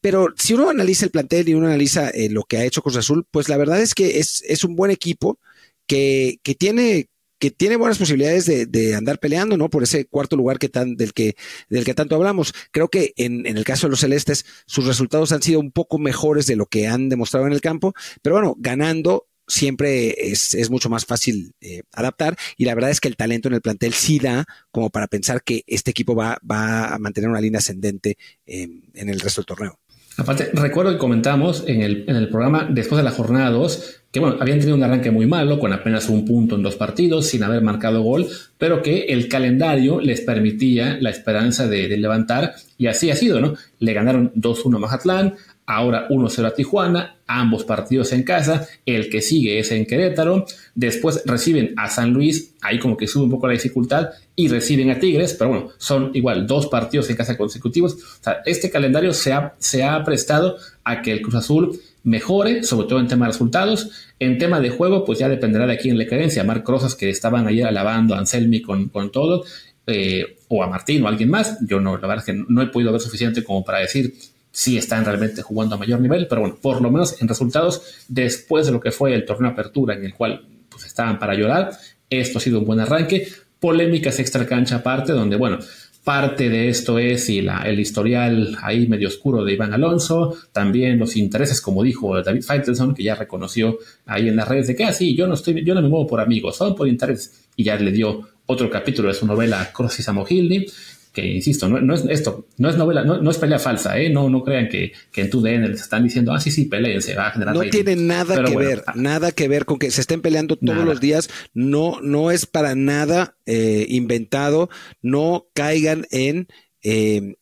[0.00, 2.96] Pero si uno analiza el plantel y uno analiza eh, lo que ha hecho Cruz
[2.96, 5.38] Azul, pues la verdad es que es, es un buen equipo
[5.86, 7.08] que, que tiene
[7.40, 9.68] que tiene buenas posibilidades de, de, andar peleando, ¿no?
[9.68, 11.34] Por ese cuarto lugar que tan, del que,
[11.68, 12.54] del que tanto hablamos.
[12.70, 15.98] Creo que en, en, el caso de los celestes, sus resultados han sido un poco
[15.98, 17.92] mejores de lo que han demostrado en el campo,
[18.22, 23.08] pero bueno, ganando siempre es, mucho más fácil eh, adaptar y la verdad es que
[23.08, 26.98] el talento en el plantel sí da como para pensar que este equipo va, a
[26.98, 28.16] mantener una línea ascendente
[28.46, 29.78] eh, en el resto del torneo.
[30.16, 34.20] Aparte, recuerdo que comentamos en el, en el programa después de la jornada 2 que
[34.20, 37.42] bueno, habían tenido un arranque muy malo, con apenas un punto en dos partidos, sin
[37.42, 38.28] haber marcado gol,
[38.58, 43.40] pero que el calendario les permitía la esperanza de, de levantar, y así ha sido,
[43.40, 43.56] ¿no?
[43.80, 45.34] Le ganaron 2-1 a Mazatlán,
[45.66, 51.22] ahora 1-0 a Tijuana, ambos partidos en casa, el que sigue es en Querétaro, después
[51.24, 54.98] reciben a San Luis, ahí como que sube un poco la dificultad, y reciben a
[54.98, 59.32] Tigres, pero bueno, son igual dos partidos en casa consecutivos, o sea, este calendario se
[59.32, 63.32] ha, se ha prestado a que el Cruz Azul mejore, sobre todo en tema de
[63.32, 63.90] resultados.
[64.20, 66.44] En tema de juego, pues ya dependerá de quién le creencia.
[66.44, 69.44] Marc Rosas, que estaban ayer alabando a Anselmi con, con todo,
[69.86, 71.58] eh, o a Martín o a alguien más.
[71.66, 74.14] Yo no, la verdad es que no he podido ver suficiente como para decir
[74.54, 78.66] si están realmente jugando a mayor nivel, pero bueno, por lo menos en resultados, después
[78.66, 81.72] de lo que fue el torneo apertura en el cual pues estaban para llorar,
[82.08, 83.26] esto ha sido un buen arranque.
[83.58, 85.58] Polémicas extra cancha aparte, donde bueno,
[86.04, 90.98] Parte de esto es y la, el historial ahí medio oscuro de Iván Alonso, también
[90.98, 94.84] los intereses, como dijo David Faitelson, que ya reconoció ahí en las redes de que,
[94.84, 97.64] así ah, yo no estoy, yo no me muevo por amigos, son por interés, y
[97.64, 100.66] ya le dio otro capítulo de su novela Crossi Samogildi,
[101.14, 104.10] que insisto, no, es esto, no es novela, no, es pelea falsa, ¿eh?
[104.10, 106.68] no, no crean que, que en tu DN les están diciendo, ah, sí, sí,
[107.00, 107.54] se va a generar.
[107.54, 108.94] No tiene nada que ver, ah.
[108.96, 112.74] nada que ver con que se estén peleando todos los días, no, no es para
[112.74, 114.70] nada eh, inventado,
[115.02, 116.48] no caigan en,
[116.82, 117.36] eh,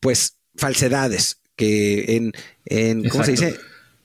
[0.00, 2.32] pues, falsedades, que en,
[2.64, 3.56] en ¿cómo se dice?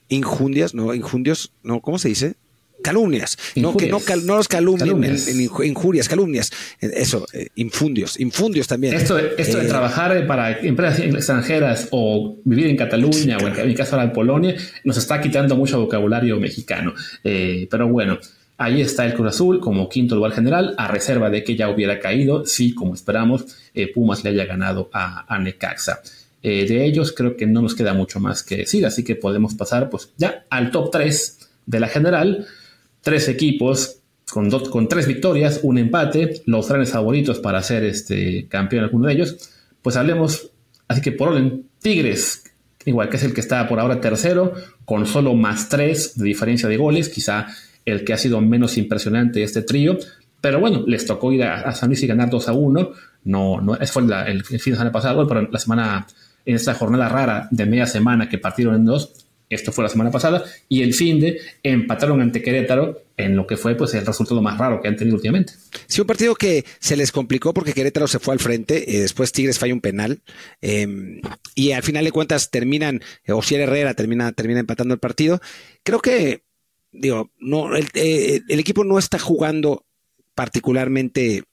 [0.10, 2.36] Injundias, no, injundios, no, ¿cómo se dice?
[2.82, 8.94] Calumnias, no que no, no los calumnien En, injurias, calumnias, eso, eh, infundios, infundios también.
[8.94, 13.76] Esto, esto de eh, trabajar para empresas extranjeras o vivir en Cataluña o en, mi
[13.76, 16.94] caso en Polonia nos está quitando mucho vocabulario mexicano.
[17.24, 18.20] Eh, pero bueno,
[18.58, 22.00] ahí está el Cruz Azul como quinto lugar general, a reserva de que ya hubiera
[22.00, 23.46] caído, si como esperamos
[23.94, 26.02] Pumas le haya ganado a, a Necaxa.
[26.42, 29.90] de ellos creo que no nos queda mucho más que decir, así que podemos pasar
[29.90, 32.48] pues ya al top 3 de la general
[33.08, 34.00] tres equipos
[34.30, 39.08] con, dos, con tres victorias, un empate, los grandes favoritos para ser este, campeón alguno
[39.08, 39.50] de ellos,
[39.82, 40.52] pues hablemos,
[40.90, 42.44] así que por orden, Tigres,
[42.84, 44.52] igual que es el que está por ahora tercero,
[44.84, 47.48] con solo más tres de diferencia de goles, quizá
[47.86, 49.98] el que ha sido menos impresionante este trío,
[50.42, 52.92] pero bueno, les tocó ir a, San Luis y ganar 2 a 1,
[53.24, 56.06] no, no, fue el, fin de semana pasado, pero la semana,
[56.46, 60.12] en esta jornada rara de media semana que partieron en dos, esto fue la semana
[60.12, 60.44] pasada.
[60.70, 64.58] Y el fin de empataron ante Querétaro en lo que fue pues el resultado más
[64.58, 65.54] raro que han tenido últimamente.
[65.88, 69.32] Sí, un partido que se les complicó porque Querétaro se fue al frente, y después
[69.32, 70.22] Tigres falla un penal
[70.62, 71.22] em,
[71.56, 75.42] y al final de cuentas terminan, Osier Herrera termina, termina empatando el partido.
[75.84, 76.44] Creo que,
[76.92, 79.86] digo, no, el, eh, el equipo no está jugando
[80.36, 81.44] particularmente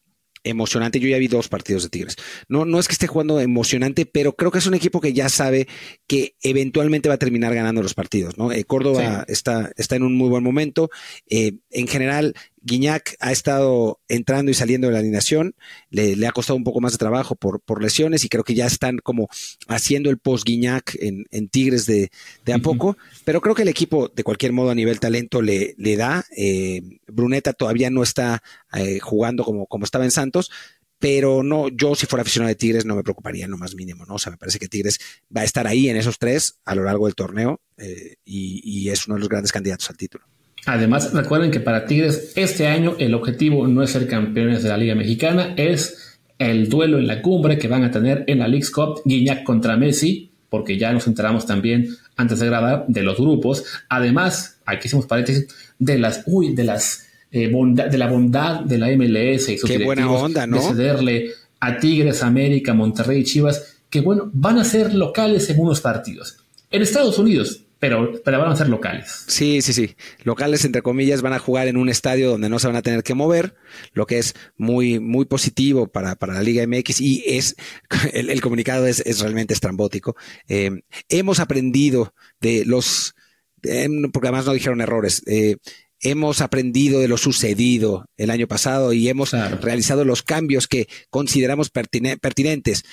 [0.44, 1.00] emocionante.
[1.00, 2.16] Yo ya vi dos partidos de Tigres.
[2.48, 5.28] No, no es que esté jugando emocionante, pero creo que es un equipo que ya
[5.28, 5.66] sabe
[6.06, 8.38] que eventualmente va a terminar ganando los partidos.
[8.38, 8.52] ¿no?
[8.52, 10.90] Eh, Córdoba está, está en un muy buen momento.
[11.28, 12.34] Eh, en general,
[12.64, 15.54] Guiñac ha estado entrando y saliendo de la alineación,
[15.90, 18.66] le, ha costado un poco más de trabajo por, por, lesiones y creo que ya
[18.66, 19.28] están como
[19.68, 22.10] haciendo el post Guiñac en, en Tigres de,
[22.44, 25.74] de a poco, pero creo que el equipo de cualquier modo a nivel talento le,
[25.76, 26.24] le da.
[26.36, 28.42] Eh, Bruneta todavía no está
[28.72, 30.50] eh, jugando como, como estaba en Santos,
[30.98, 34.06] pero no, yo si fuera aficionado de Tigres no me preocuparía en lo más mínimo,
[34.06, 34.14] ¿no?
[34.14, 34.98] O sea, me parece que Tigres
[35.36, 38.88] va a estar ahí en esos tres a lo largo del torneo eh, y, y
[38.88, 40.23] es uno de los grandes candidatos al título.
[40.66, 44.76] Además, recuerden que para Tigres este año el objetivo no es ser campeones de la
[44.76, 48.66] Liga Mexicana, es el duelo en la cumbre que van a tener en la League
[48.72, 53.64] Cup Guiñac contra Messi, porque ya nos enteramos también antes de grabar de los grupos.
[53.88, 55.48] Además, aquí hicimos paréntesis
[55.78, 59.84] de las, uy, de las eh, de la bondad de la MLS y sus Qué
[59.84, 60.58] buena onda, ¿no?
[60.58, 65.58] de cederle a Tigres, América, Monterrey y Chivas, que bueno, van a ser locales en
[65.58, 66.36] unos partidos.
[66.70, 69.24] En Estados Unidos, pero, pero van a ser locales.
[69.26, 69.94] Sí, sí, sí.
[70.22, 73.02] Locales, entre comillas, van a jugar en un estadio donde no se van a tener
[73.02, 73.56] que mover,
[73.92, 77.56] lo que es muy, muy positivo para, para la Liga MX y es,
[78.14, 80.16] el, comunicado es, es, realmente estrambótico.
[80.48, 80.80] Eh,
[81.10, 83.16] hemos aprendido de los,
[83.60, 85.56] porque además no dijeron errores, eh,
[86.00, 91.68] hemos aprendido de lo sucedido el año pasado y hemos realizado los cambios que consideramos
[91.68, 92.84] pertinentes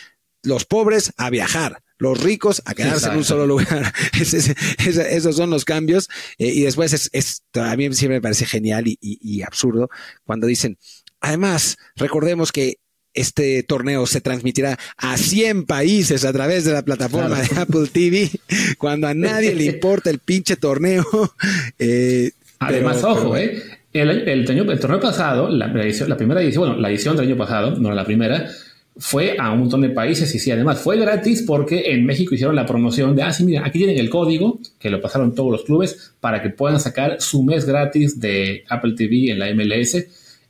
[0.44, 3.94] los pobres a viajar los ricos a quedarse en un solo lugar.
[4.20, 6.10] esos son los cambios.
[6.40, 9.90] Eh, y después es, a mí siempre me parece genial y, absurdo
[10.26, 10.80] cuando dicen,
[11.20, 12.80] además, recordemos que
[13.14, 18.32] este torneo se transmitirá a 100 países a través de la plataforma de Apple TV,
[18.80, 21.06] cuando a nadie le importa el pinche torneo.
[21.78, 23.62] Eh, además, ojo, eh,
[23.94, 27.92] el, el, torneo pasado, la, la primera edición, bueno, la edición del año pasado, no
[27.92, 28.50] la primera,
[28.98, 32.56] fue a un montón de países y sí, además fue gratis porque en México hicieron
[32.56, 35.64] la promoción de, ah, sí, mira, aquí tienen el código, que lo pasaron todos los
[35.64, 40.06] clubes, para que puedan sacar su mes gratis de Apple TV en la MLS.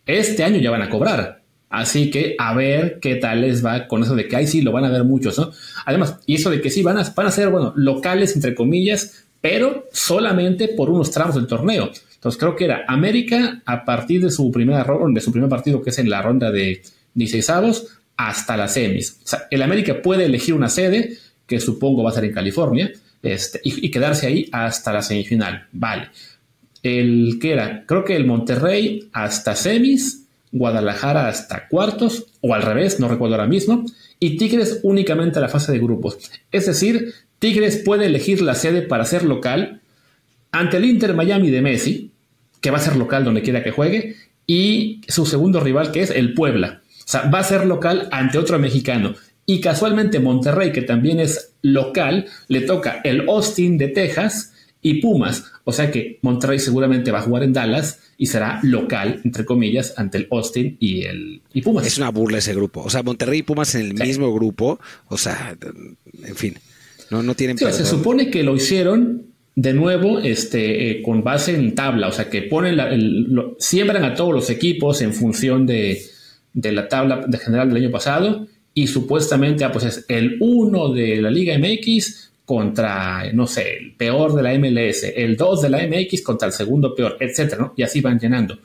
[0.06, 1.42] Este año ya van a cobrar.
[1.70, 4.74] Así que a ver qué tal les va con eso de que ahí sí lo
[4.74, 5.52] van a ver muchos, ¿no?
[5.86, 9.26] Además, y eso de que sí van a, van a ser, bueno, locales entre comillas,
[9.40, 11.90] pero solamente por unos tramos del torneo.
[12.16, 15.82] Entonces creo que era América a partir de su primera ronda, de su primer partido
[15.82, 16.82] que es en la ronda de
[17.14, 17.88] 16 avos,
[18.28, 19.20] hasta las semis.
[19.24, 21.18] O sea, el América puede elegir una sede,
[21.48, 22.92] que supongo va a ser en California,
[23.24, 25.68] este, y, quedarse ahí hasta la semifinal.
[25.72, 26.10] Vale.
[26.84, 33.00] El que era, creo que el Monterrey hasta semis, Guadalajara hasta cuartos, o al revés,
[33.00, 33.86] no recuerdo ahora mismo,
[34.20, 36.18] y Tigres únicamente a la fase de grupos.
[36.52, 39.82] Es decir, Tigres puede elegir la sede para ser local
[40.52, 42.12] ante el Inter Miami de Messi,
[42.60, 44.16] que va a ser local donde quiera que juegue,
[44.46, 46.81] y su segundo rival que es el Puebla.
[47.12, 49.16] O sea, va a ser local ante otro mexicano.
[49.46, 55.44] Y casualmente Monterrey, que también es local, le toca el Austin de Texas y Pumas.
[55.66, 59.94] O sea que Monterrey seguramente va a jugar en Dallas y será local, entre comillas,
[59.98, 61.86] ante el Austin y el y Pumas.
[61.86, 62.82] Es una burla ese grupo.
[62.82, 64.80] O sea, Monterrey y Pumas en el mismo grupo.
[65.10, 65.58] O sea,
[66.24, 66.56] en fin,
[67.10, 67.58] no, no tienen...
[67.58, 69.24] Sí, se supone que lo hicieron
[69.58, 72.08] de nuevo este, eh, con base en tabla.
[72.08, 72.90] O sea, que ponen la,
[73.60, 76.02] siembran a todos los equipos en función de
[76.54, 80.94] de la tabla de general del año pasado y supuestamente ah, pues es el 1
[80.94, 85.70] de la Liga MX contra, no sé, el peor de la MLS, el 2 de
[85.70, 88.60] la MX contra el segundo peor, etcétera, Y así van llenando.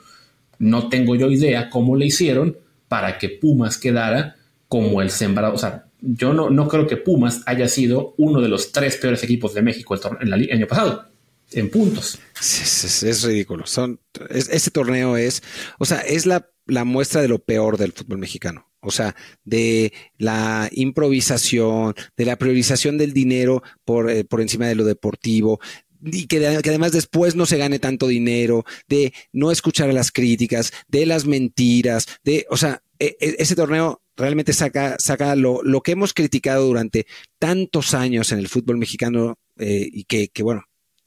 [0.58, 2.56] No tengo yo idea cómo le hicieron
[2.88, 4.36] para que Pumas quedara
[4.68, 5.54] como el sembrado.
[5.54, 9.22] O sea, yo no, no creo que Pumas haya sido uno de los tres peores
[9.22, 11.04] equipos de México el, en el año pasado
[11.52, 12.18] en puntos.
[12.40, 13.66] Es, ridículo.
[13.66, 15.42] Son, ese torneo es,
[15.78, 18.70] o sea, es la la muestra de lo peor del fútbol mexicano.
[18.80, 24.76] O sea, de la improvisación, de la priorización del dinero por, eh, por encima de
[24.76, 25.58] lo deportivo,
[26.04, 31.06] y que, además después no se gane tanto dinero, de no escuchar las críticas, de
[31.06, 35.92] las mentiras, de, o sea, e, e, ese torneo realmente saca, saca lo, lo, que
[35.92, 37.06] hemos criticado durante
[37.38, 40.64] tantos años en el fútbol mexicano eh, y que, que, bueno,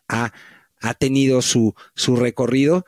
[0.08, 0.34] ha,
[0.82, 2.86] ha tenido su, su recorrido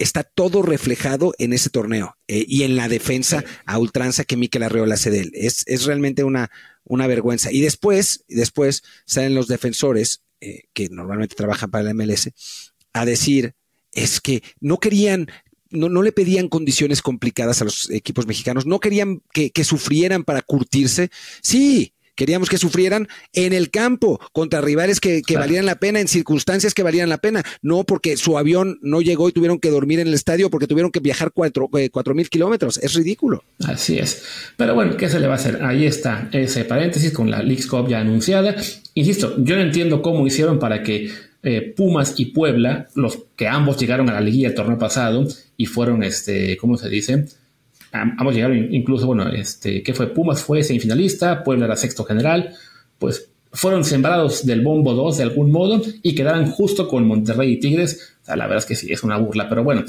[0.00, 4.62] está todo reflejado en ese torneo eh, y en la defensa a ultranza que Mikel
[4.62, 5.30] Arreola hace de él.
[5.34, 6.50] Es, es realmente una,
[6.84, 7.52] una vergüenza.
[7.52, 12.30] Y después, después salen los defensores, eh, que normalmente trabajan para la MLS,
[12.94, 13.54] a decir,
[13.92, 15.28] es que no querían
[15.72, 20.24] no, no, le pedían condiciones complicadas a los equipos mexicanos, no querían que, que, sufrieran
[20.24, 21.12] para curtirse.
[21.42, 26.06] Sí, Queríamos que sufrieran en el campo contra rivales que, que valieran la pena, en
[26.06, 30.00] circunstancias que valieran la pena, no porque su avión no llegó y tuvieron que dormir
[30.00, 32.76] en el estadio porque tuvieron que viajar cuatro, eh, mil kilómetros.
[32.76, 33.42] Es ridículo.
[33.64, 34.22] Así es.
[34.58, 35.64] Pero bueno, ¿qué se le va a hacer?
[35.64, 38.54] Ahí está ese paréntesis con la League Cup ya anunciada.
[38.92, 41.10] Insisto, yo no entiendo cómo hicieron para que
[41.42, 45.64] eh, Pumas y Puebla, los que ambos llegaron a la liguilla el torneo pasado y
[45.64, 47.24] fueron, este, ¿cómo se dice?
[47.92, 50.08] Ambos llegaron incluso, bueno, este, ¿qué fue?
[50.08, 52.54] Pumas fue semifinalista, Puebla era sexto general,
[52.98, 57.60] pues fueron sembrados del bombo 2 de algún modo y quedaron justo con Monterrey y
[57.60, 58.14] Tigres.
[58.22, 59.84] O sea, la verdad es que sí, es una burla, pero bueno,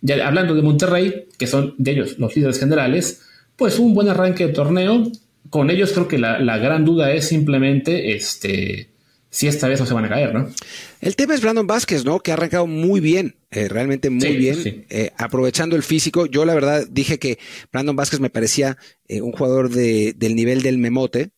[0.00, 3.22] ya hablando de Monterrey, que son de ellos los líderes generales,
[3.56, 5.10] pues un buen arranque de torneo.
[5.50, 8.88] Con ellos creo que la, la gran duda es simplemente este,
[9.32, 10.52] si esta vez no se van a caer, ¿no?
[11.00, 12.20] El tema es Brandon Vázquez, ¿no?
[12.20, 16.26] Que ha arrancado muy bien, eh, realmente muy bien, eh, aprovechando el físico.
[16.26, 17.38] Yo la verdad dije que
[17.72, 18.76] Brandon Vázquez me parecía
[19.08, 21.30] eh, un jugador de, del nivel del Memote.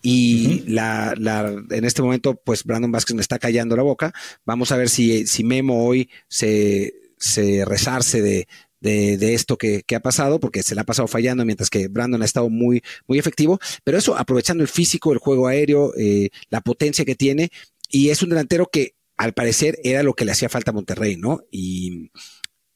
[0.00, 4.14] Y la, la, en este momento, pues Brandon Vázquez me está callando la boca.
[4.46, 8.48] Vamos a ver si, si Memo hoy se, se resarce de,
[8.86, 12.24] de, esto que, ha pasado, porque se le ha pasado fallando, mientras que Brandon ha
[12.24, 13.58] estado muy, muy efectivo.
[13.84, 17.50] Pero eso, aprovechando el físico, el juego aéreo, eh, la potencia que tiene,
[17.90, 21.16] y es un delantero que al parecer era lo que le hacía falta a Monterrey,
[21.16, 21.40] ¿no?
[21.50, 22.10] Y,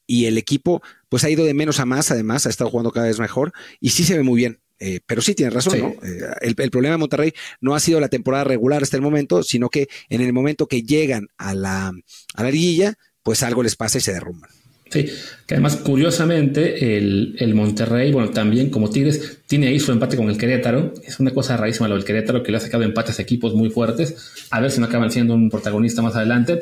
[0.07, 3.17] el equipo, pues ha ido de menos a más, además, ha estado jugando cada vez
[3.17, 4.59] mejor, y sí se ve muy bien.
[4.77, 5.87] Eh, pero sí tiene razón, ¿no?
[6.03, 9.43] Eh, el, el, problema de Monterrey no ha sido la temporada regular hasta el momento,
[9.43, 11.93] sino que en el momento que llegan a la,
[12.33, 14.49] a la liguilla, pues algo les pasa y se derrumban.
[14.91, 15.09] Sí,
[15.47, 20.29] que además, curiosamente, el, el, Monterrey, bueno, también como Tigres, tiene ahí su empate con
[20.29, 20.93] el Querétaro.
[21.05, 23.69] Es una cosa rarísima lo del Querétaro, que le ha sacado empates a equipos muy
[23.69, 24.47] fuertes.
[24.51, 26.59] A ver si no acaban siendo un protagonista más adelante.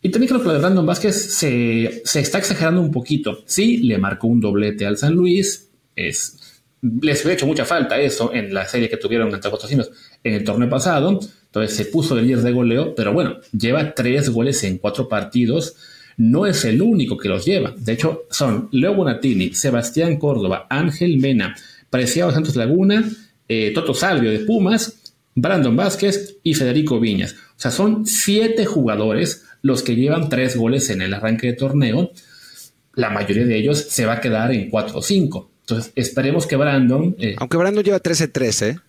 [0.00, 3.44] Y también creo que lo de Brandon Vázquez se, se está exagerando un poquito.
[3.44, 5.68] Sí, le marcó un doblete al San Luis.
[5.94, 6.62] Es,
[7.02, 9.90] les ha hecho mucha falta eso en la serie que tuvieron ante Potosinos
[10.24, 11.20] en el torneo pasado.
[11.46, 15.76] Entonces se puso de líder de goleo, pero bueno, lleva tres goles en cuatro partidos
[16.22, 17.74] no es el único que los lleva.
[17.76, 21.56] De hecho, son Leo Bonatini, Sebastián Córdoba, Ángel Mena,
[21.90, 23.10] Preciado Santos Laguna,
[23.48, 27.32] eh, Toto Salvio de Pumas, Brandon Vázquez y Federico Viñas.
[27.32, 32.12] O sea, son siete jugadores los que llevan tres goles en el arranque de torneo.
[32.94, 35.50] La mayoría de ellos se va a quedar en 4 o 5.
[35.62, 37.16] Entonces, esperemos que Brandon.
[37.18, 38.80] Eh, Aunque Brandon lleva 13-13.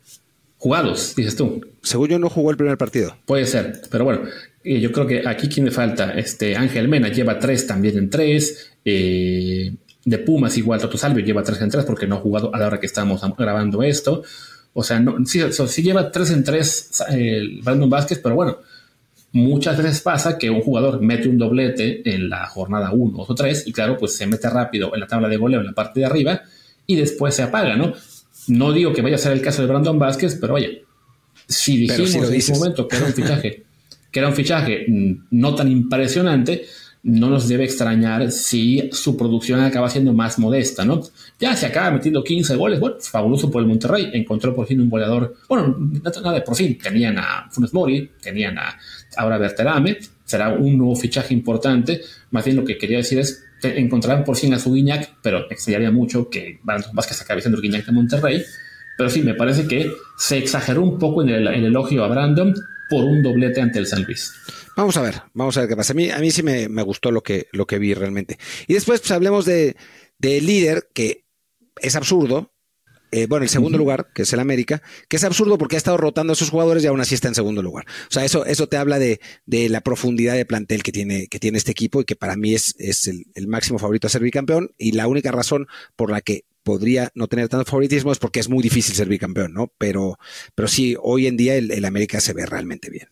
[0.63, 1.59] Jugados, dices tú.
[1.81, 3.17] Según yo, no jugó el primer partido.
[3.25, 4.21] Puede ser, pero bueno,
[4.63, 8.09] y yo creo que aquí quien me falta, este Ángel Mena lleva tres también en
[8.09, 8.71] tres.
[8.85, 9.73] Eh,
[10.05, 12.67] de Pumas igual Toto Salvio lleva tres en tres porque no ha jugado a la
[12.67, 14.23] hora que estamos grabando esto.
[14.71, 18.59] O sea, no, sí, lleva tres en tres el Brandon Vázquez, pero bueno,
[19.33, 23.67] muchas veces pasa que un jugador mete un doblete en la jornada 1 o 3
[23.67, 26.05] y claro, pues se mete rápido en la tabla de goleo en la parte de
[26.05, 26.41] arriba
[26.87, 27.93] y después se apaga, ¿no?
[28.47, 30.83] No digo que vaya a ser el caso de Brandon Vázquez, pero oye,
[31.47, 33.63] si dijimos en ese momento que era un fichaje
[34.13, 36.65] que era un fichaje mm, no tan impresionante,
[37.01, 41.01] no nos debe extrañar si su producción acaba siendo más modesta, ¿no?
[41.39, 44.89] Ya se acaba metiendo 15 goles, bueno, fabuloso por el Monterrey, encontró por fin un
[44.89, 48.77] goleador, bueno, nada de por fin, tenían a Funes Mori, tenían a
[49.17, 51.99] ahora Berterame, será un nuevo fichaje importante,
[52.31, 55.91] más bien lo que quería decir es encontrarán por fin a su Guiñac, pero extrañaría
[55.91, 58.43] mucho que Vázquez acabe siendo el Guiñac de Monterrey,
[58.97, 62.07] pero sí, me parece que se exageró un poco en el, en el elogio a
[62.07, 62.53] Brandon,
[62.89, 64.33] por un doblete ante el San Luis.
[64.75, 65.93] Vamos a ver, vamos a ver qué pasa.
[65.93, 68.37] A mí, a mí sí me, gustó lo que, lo que vi realmente.
[68.67, 69.75] Y después, pues hablemos de,
[70.19, 71.25] líder, que
[71.81, 72.52] es absurdo.
[73.13, 75.97] Eh, bueno, el segundo lugar, que es el América, que es absurdo porque ha estado
[75.97, 77.85] rotando a sus jugadores y aún así está en segundo lugar.
[78.09, 81.59] O sea, eso, eso te habla de, la profundidad de plantel que tiene, que tiene
[81.59, 84.71] este equipo y que para mí es, es el, el máximo favorito a ser bicampeón
[84.79, 88.49] y la única razón por la que podría no tener tanto favoritismo es porque es
[88.49, 89.71] muy difícil ser bicampeón, ¿no?
[89.77, 90.17] Pero,
[90.55, 93.09] pero sí, hoy en día el, América se ve realmente bien.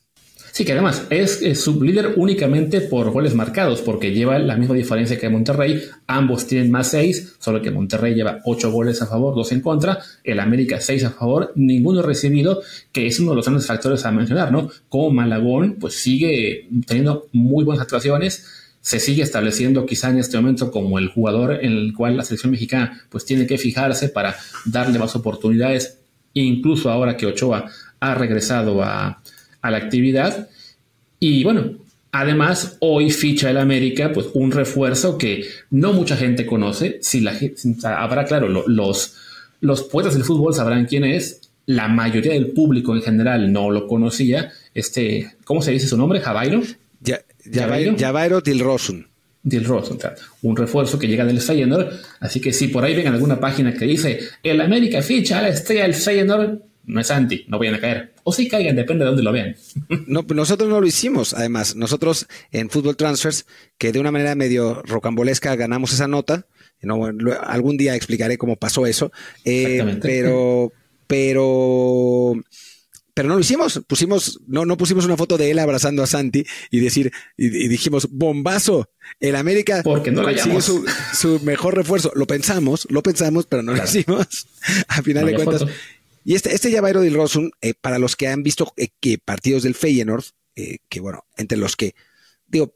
[0.51, 5.29] Sí, que además es, sublíder únicamente por goles marcados, porque lleva la misma diferencia que
[5.29, 5.81] Monterrey.
[6.07, 9.99] Ambos tienen más seis, solo que Monterrey lleva ocho goles a favor, dos en contra.
[10.23, 14.11] El América seis a favor, ninguno recibido, que es uno de los grandes factores a
[14.11, 14.69] mencionar, ¿no?
[14.89, 20.71] Como Malagón, pues sigue teniendo muy buenas actuaciones se sigue estableciendo quizá en este momento
[20.71, 24.35] como el jugador en el cual la selección mexicana pues tiene que fijarse para
[24.65, 25.99] darle más oportunidades,
[26.33, 29.20] incluso ahora que Ochoa ha regresado a,
[29.69, 30.49] la actividad.
[31.19, 31.73] Y bueno,
[32.11, 37.37] además hoy ficha el América pues un refuerzo que no mucha gente conoce, si la
[37.83, 39.15] habrá claro, los,
[39.59, 43.87] los poetas del fútbol sabrán quién es, la mayoría del público en general no lo
[43.87, 46.19] conocía, este, ¿cómo se dice su nombre?
[46.19, 46.61] Javairo.
[47.97, 49.07] Javairo Dilrosun.
[49.43, 49.97] Dilrosun,
[50.43, 51.89] un refuerzo que llega del Feyenoord.
[52.19, 55.49] Así que si por ahí ven alguna página que dice el América ficha a la
[55.49, 56.59] estrella del Feyenoord,
[56.91, 58.13] no es anti, no vayan a caer.
[58.23, 59.55] O si caigan, depende de dónde lo vean.
[60.07, 61.73] No, nosotros no lo hicimos, además.
[61.73, 63.45] Nosotros en Football Transfers,
[63.77, 66.47] que de una manera medio rocambolesca ganamos esa nota.
[66.81, 67.05] No,
[67.43, 69.09] algún día explicaré cómo pasó eso.
[69.45, 70.73] Eh, pero,
[71.07, 72.35] pero
[73.13, 73.81] pero no lo hicimos.
[73.87, 78.09] Pusimos, no, no pusimos una foto de él abrazando a Santi y decir, y, dijimos,
[78.11, 78.89] bombazo,
[79.19, 82.11] el América Porque no sigue su, su, mejor refuerzo.
[82.15, 84.47] Lo pensamos, lo pensamos, pero no lo hicimos.
[84.89, 85.65] A final de cuentas.
[86.23, 89.63] Y este, este Javairo del Rosun, eh, para los que han visto eh, que partidos
[89.63, 91.95] del Feyenoord, eh, que bueno, entre los que,
[92.47, 92.75] digo,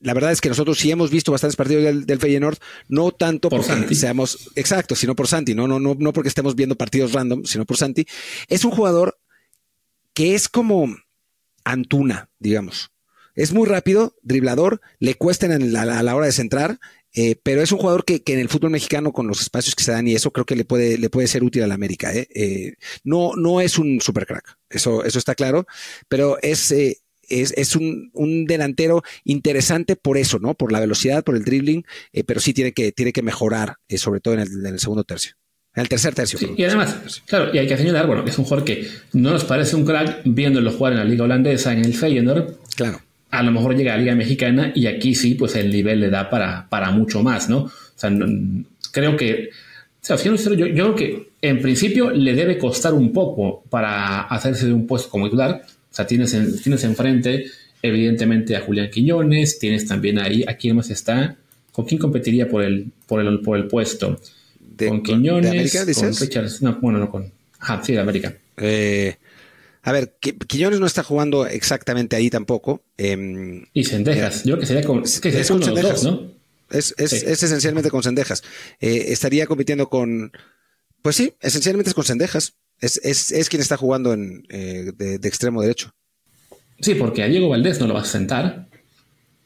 [0.00, 2.58] la verdad es que nosotros sí hemos visto bastantes partidos del, del Feyenoord,
[2.88, 3.94] no tanto por porque Santi.
[3.94, 7.64] seamos, exacto, sino por Santi, no, no, no, no porque estemos viendo partidos random, sino
[7.64, 8.06] por Santi.
[8.48, 9.18] Es un jugador
[10.12, 10.94] que es como
[11.64, 12.90] Antuna, digamos.
[13.34, 16.78] Es muy rápido, driblador, le cuesta a la, hora de centrar,
[17.14, 19.92] eh, pero es un jugador que, en el fútbol mexicano, con los espacios que se
[19.92, 22.12] dan y eso, creo que le puede, le puede ser útil a la América.
[22.12, 22.28] ¿eh?
[22.34, 25.66] Eh, no, no es un super crack, eso, eso está claro,
[26.08, 30.54] pero es, es, un, delantero interesante por eso, ¿no?
[30.54, 31.84] Por la velocidad, por el dribbling,
[32.26, 35.36] pero sí tiene que, tiene que mejorar, sobre todo en el segundo tercio.
[35.74, 36.38] En el tercer tercio.
[36.56, 39.74] y además, claro, y hay que señalar, bueno, es un jugador que no nos parece
[39.74, 42.58] un crack viéndolo jugar en la liga holandesa, en el Feyenoord.
[42.76, 43.00] Claro.
[43.38, 46.10] A lo mejor llega a la liga mexicana y aquí sí, pues el nivel le
[46.10, 47.58] da para, para mucho más, ¿no?
[47.64, 48.10] O sea,
[48.92, 53.64] creo que, o sea, yo, yo creo que en principio le debe costar un poco
[53.70, 55.62] para hacerse de un puesto como titular.
[55.64, 56.30] O sea, tienes,
[56.62, 57.46] tienes enfrente,
[57.82, 61.36] evidentemente, a Julián Quiñones, tienes también ahí, a quién más está,
[61.74, 64.20] ¿Con quién competiría por el, por el, por el puesto?
[64.88, 67.32] con Quiñones, de América, con Richards, no, bueno, no con...
[67.58, 68.32] Ajá, sí, de América.
[68.56, 69.16] Eh,
[69.86, 72.82] a ver, Quiñones no está jugando exactamente ahí tampoco.
[72.96, 76.34] Eh, y Sendejas, yo creo que sería con, es, que es con los dos, ¿no?
[76.70, 78.42] Es, es, es, esencialmente con Sendejas.
[78.80, 80.32] Eh, estaría compitiendo con.
[81.02, 82.54] Pues sí, esencialmente es con Sendejas.
[82.80, 85.94] Es, es, quien está jugando en, eh, de, extremo derecho.
[86.80, 88.68] Sí, porque a Diego Valdés no lo vas a sentar.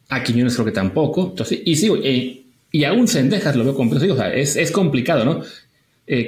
[0.09, 1.31] A Quiñones creo que tampoco.
[1.31, 4.15] Entonces, y sí, eh, y aún Sendejas lo veo complicado.
[4.15, 5.43] O sea, es, complicado, ¿no?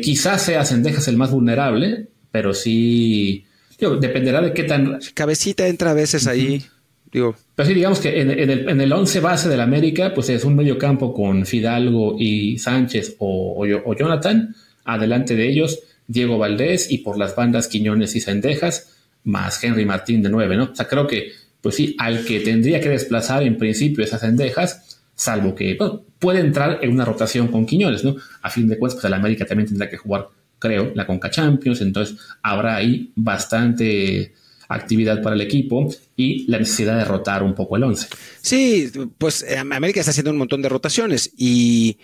[0.02, 3.46] quizás sea Sendejas el más vulnerable, pero sí.
[3.80, 4.98] Dependerá de qué tan.
[5.14, 6.64] Cabecita entra a veces ahí.
[7.12, 7.34] Digo.
[7.56, 10.54] Pero sí, digamos que en, el, en el 11 base del América, pues es un
[10.54, 14.54] medio campo con Fidalgo y Sánchez o, o, Jonathan.
[14.84, 20.22] Adelante de ellos, Diego Valdés y por las bandas Quiñones y Cendejas, más Henry Martín
[20.22, 20.64] de 9, ¿no?
[20.72, 25.00] O sea, creo que, pues sí, al que tendría que desplazar en principio esas Cendejas,
[25.14, 25.76] salvo que
[26.18, 28.16] puede entrar en una rotación con Quiñones, ¿no?
[28.42, 30.28] A fin de cuentas, pues el América también tendrá que jugar,
[30.60, 34.34] creo, la Conca Champions, entonces habrá ahí bastante
[34.68, 38.06] actividad para el equipo y la necesidad de rotar un poco el 11.
[38.40, 41.98] Sí, pues eh, América está haciendo un montón de rotaciones y,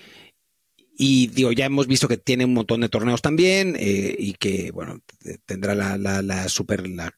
[0.99, 4.73] y digo, ya hemos visto que tiene un montón de torneos también eh, y que,
[4.73, 5.01] bueno,
[5.45, 7.15] tendrá la, la, la super, la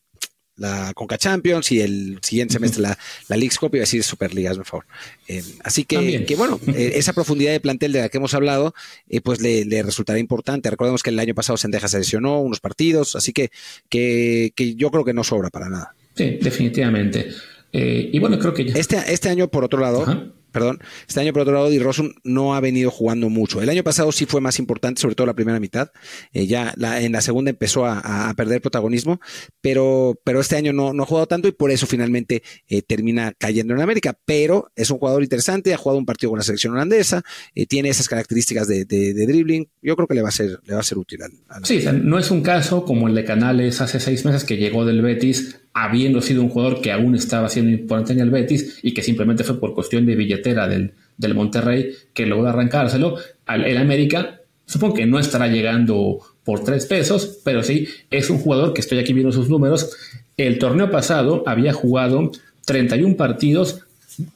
[0.58, 2.98] la Conca Champions y el siguiente semestre la,
[3.28, 4.86] la League Cup, a decir Superligas, por favor.
[5.28, 8.74] Eh, así que, que bueno, eh, esa profundidad de plantel de la que hemos hablado,
[9.08, 10.70] eh, pues le, resultará importante.
[10.70, 13.50] Recordemos que el año pasado Sendeja se lesionó unos partidos, así que,
[13.88, 15.94] que, yo creo que no sobra para nada.
[16.14, 17.30] Sí, definitivamente.
[17.72, 18.74] y bueno, creo que ya.
[18.74, 22.54] Este, este año, por otro lado, perdón, este año por otro lado Di Rosun no
[22.54, 23.60] ha venido jugando mucho.
[23.60, 25.90] El año pasado sí fue más importante, sobre todo la primera mitad.
[26.32, 29.20] Eh, ya en la segunda empezó a, perder protagonismo,
[29.60, 33.32] pero, pero este año no, no ha jugado tanto y por eso finalmente eh, termina
[33.36, 34.16] cayendo en América.
[34.24, 37.22] Pero es un jugador interesante, ha jugado un partido con la selección holandesa,
[37.54, 39.68] eh, tiene esas características de, dribbling.
[39.82, 41.20] Yo creo que le va a ser, le va a ser útil.
[41.64, 45.02] sí, no es un caso como el de Canales hace seis meses que llegó del
[45.02, 49.02] Betis habiendo sido un jugador que aún estaba siendo importante en el Betis y que
[49.02, 53.16] simplemente fue por cuestión de billetera del, del Monterrey que logró arrancárselo,
[53.46, 58.72] el América supongo que no estará llegando por tres pesos, pero sí es un jugador
[58.72, 59.90] que estoy aquí viendo sus números.
[60.36, 62.30] El torneo pasado había jugado
[62.66, 63.80] 31 partidos,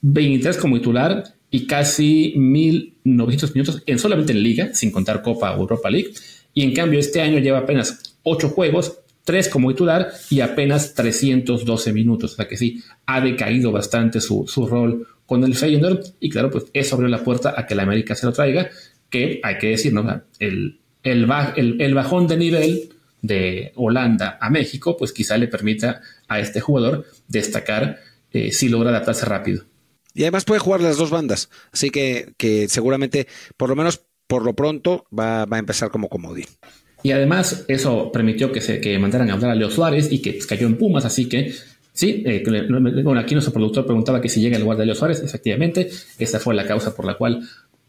[0.00, 5.90] 23 como titular y casi 1.900 minutos en solamente en liga, sin contar Copa Europa
[5.90, 6.12] League.
[6.54, 11.92] Y en cambio este año lleva apenas 8 juegos, tres como titular y apenas 312
[11.92, 12.32] minutos.
[12.32, 16.66] O sea que sí, ha decaído bastante su, rol con el Feyenoord y claro, pues
[16.72, 18.68] eso abrió la puerta a que la América se lo traiga,
[19.08, 20.22] que hay que decir, ¿no?
[20.38, 26.40] El, el, el, bajón de nivel de Holanda a México, pues quizá le permita a
[26.40, 28.00] este jugador destacar
[28.32, 29.64] eh, si logra adaptarse rápido.
[30.14, 34.44] Y además puede jugar las dos bandas, así que, que seguramente, por lo menos por
[34.44, 36.46] lo pronto, va, va a empezar como comodín.
[37.02, 40.32] Y además eso permitió que se que mandaran a hablar a Leo Suárez y que
[40.32, 41.54] pues, cayó en Pumas, así que
[41.92, 42.42] sí, eh,
[43.04, 46.38] bueno, aquí nuestro productor preguntaba que si llega el lugar de Leo Suárez, efectivamente, esa
[46.38, 47.42] fue la causa por la cual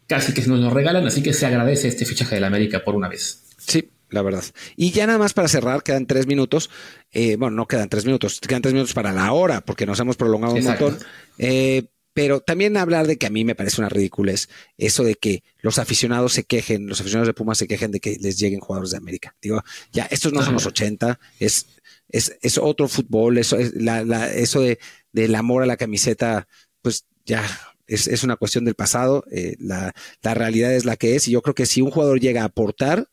[0.06, 2.94] casi que nos lo regalan, así que se agradece este fichaje de la América por
[2.94, 3.42] una vez.
[3.58, 4.44] Sí, la verdad.
[4.76, 6.70] Y ya nada más para cerrar, quedan tres minutos.
[7.12, 10.16] Eh, bueno, no quedan tres minutos, quedan tres minutos para la hora, porque nos hemos
[10.16, 10.98] prolongado un montón.
[11.38, 11.84] Eh,
[12.14, 14.48] pero también hablar de que a mí me parece una ridiculez
[14.78, 18.16] eso de que los aficionados se quejen, los aficionados de Pumas se quejen de que
[18.20, 19.34] les lleguen jugadores de América.
[19.42, 19.62] Digo,
[19.92, 21.66] ya, estos no son los 80, es,
[22.08, 24.78] es, es otro fútbol, eso, es la, la, eso de,
[25.12, 26.46] del amor a la camiseta,
[26.80, 27.44] pues ya
[27.86, 29.92] es, es una cuestión del pasado, eh, la,
[30.22, 32.46] la realidad es la que es, y yo creo que si un jugador llega a
[32.46, 33.08] aportar,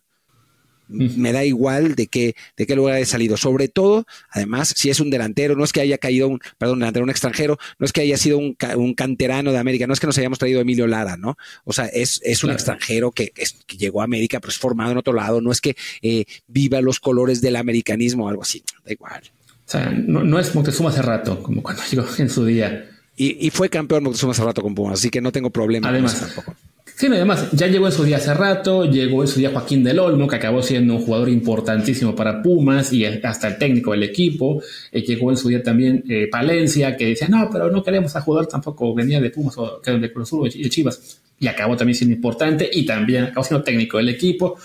[0.92, 3.38] me da igual de qué, de qué lugar haya salido.
[3.38, 7.04] Sobre todo, además, si es un delantero, no es que haya caído un, perdón, delantero,
[7.04, 10.08] un extranjero, no es que haya sido un, un canterano de América, no es que
[10.08, 11.38] nos hayamos traído Emilio Lara, ¿no?
[11.64, 13.32] O sea, es, es un extranjero que,
[13.78, 17.00] llegó a América, pero es formado en otro lado, no es que eh, viva los
[17.00, 19.22] colores del americanismo o algo así, da igual.
[19.66, 22.90] O sea, no, no es Montezuma hace rato, como cuando llegó en su día.
[23.16, 25.90] Y, y fue campeón Moctezuma hace rato con Pumas, así que no tengo problema.
[25.90, 26.56] Además, tampoco.
[27.02, 29.98] Sí, además, ya llegó en su día hace rato, llegó en su día Joaquín del
[29.98, 34.62] Olmo, que acabó siendo un jugador importantísimo para Pumas y hasta el técnico del equipo.
[34.92, 38.22] Eh, llegó en su día también eh, Palencia, que decía, no, pero no queremos a
[38.22, 41.20] jugador tampoco, venía de Pumas o de Cruz y de Chivas.
[41.40, 44.60] Y acabó también siendo importante y también acabó siendo técnico del equipo.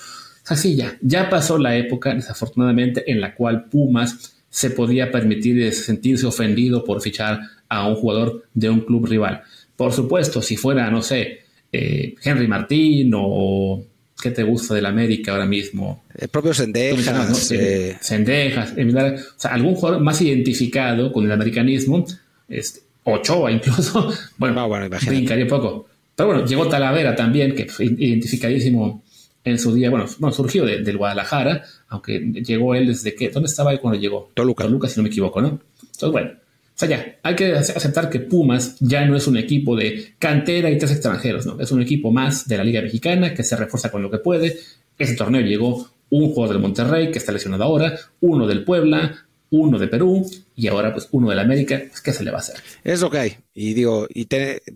[0.44, 6.26] Así ya, ya pasó la época, desafortunadamente, en la cual Pumas se podía permitir sentirse
[6.26, 9.40] ofendido por fichar a un jugador de un club rival.
[9.74, 13.84] Por supuesto, si fuera, no sé, eh, Henry Martín o
[14.20, 16.04] ¿qué te gusta del América ahora mismo?
[16.14, 17.50] El propio Sendejas.
[17.52, 22.04] Eh, Sendejas, o sea, algún jugador más identificado con el americanismo,
[22.48, 25.86] este, Ochoa incluso, bueno, no, ah, bueno brincaría poco.
[26.14, 29.04] Pero bueno, llegó Talavera también, que fue identificadísimo
[29.44, 33.72] en su día, bueno, bueno surgió del Guadalajara, aunque llegó él desde que, ¿dónde estaba
[33.72, 34.30] él cuando llegó?
[34.34, 34.64] Toluca.
[34.64, 35.60] Toluca, si no me equivoco, ¿no?
[35.80, 36.32] Entonces, bueno,
[36.76, 40.70] o sea, ya, hay que aceptar que Pumas ya no es un equipo de cantera
[40.70, 41.58] y tres extranjeros, ¿no?
[41.58, 44.58] Es un equipo más de la Liga Mexicana que se refuerza con lo que puede.
[44.98, 49.78] Ese torneo llegó un jugador del Monterrey que está lesionado ahora, uno del Puebla, uno
[49.78, 52.56] de Perú y ahora pues uno del América, pues ¿qué se le va a hacer?
[52.84, 53.36] Es lo que hay.
[53.54, 54.26] Y digo, y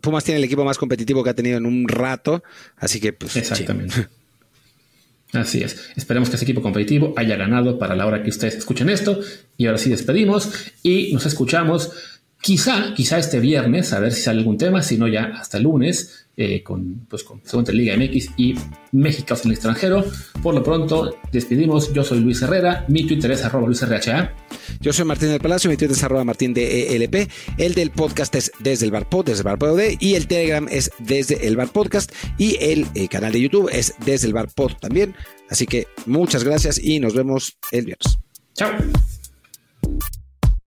[0.00, 2.42] Pumas tiene el equipo más competitivo que ha tenido en un rato,
[2.76, 3.36] así que pues...
[3.36, 4.08] Exactamente.
[5.32, 5.90] Así es.
[5.96, 9.20] Esperemos que ese equipo competitivo haya ganado para la hora que ustedes escuchen esto.
[9.56, 10.50] Y ahora sí despedimos
[10.82, 11.92] y nos escuchamos
[12.40, 15.64] quizá, quizá este viernes, a ver si sale algún tema, si no ya hasta el
[15.64, 18.54] lunes, eh, con, pues, con Segunda Liga MX y
[18.92, 20.04] México en el extranjero.
[20.42, 21.92] Por lo pronto, despedimos.
[21.92, 24.34] Yo soy Luis Herrera, mi Twitter es arroba luisrha.
[24.80, 27.30] Yo soy Martín del Palacio, mi Twitter es arroba martín de ELP.
[27.58, 30.66] El del podcast es desde el bar pod, desde el bar pod, y el Telegram
[30.70, 34.48] es desde el bar podcast y el eh, canal de YouTube es desde el bar
[34.54, 35.14] pod también.
[35.50, 38.18] Así que muchas gracias y nos vemos el viernes.
[38.54, 38.70] Chao.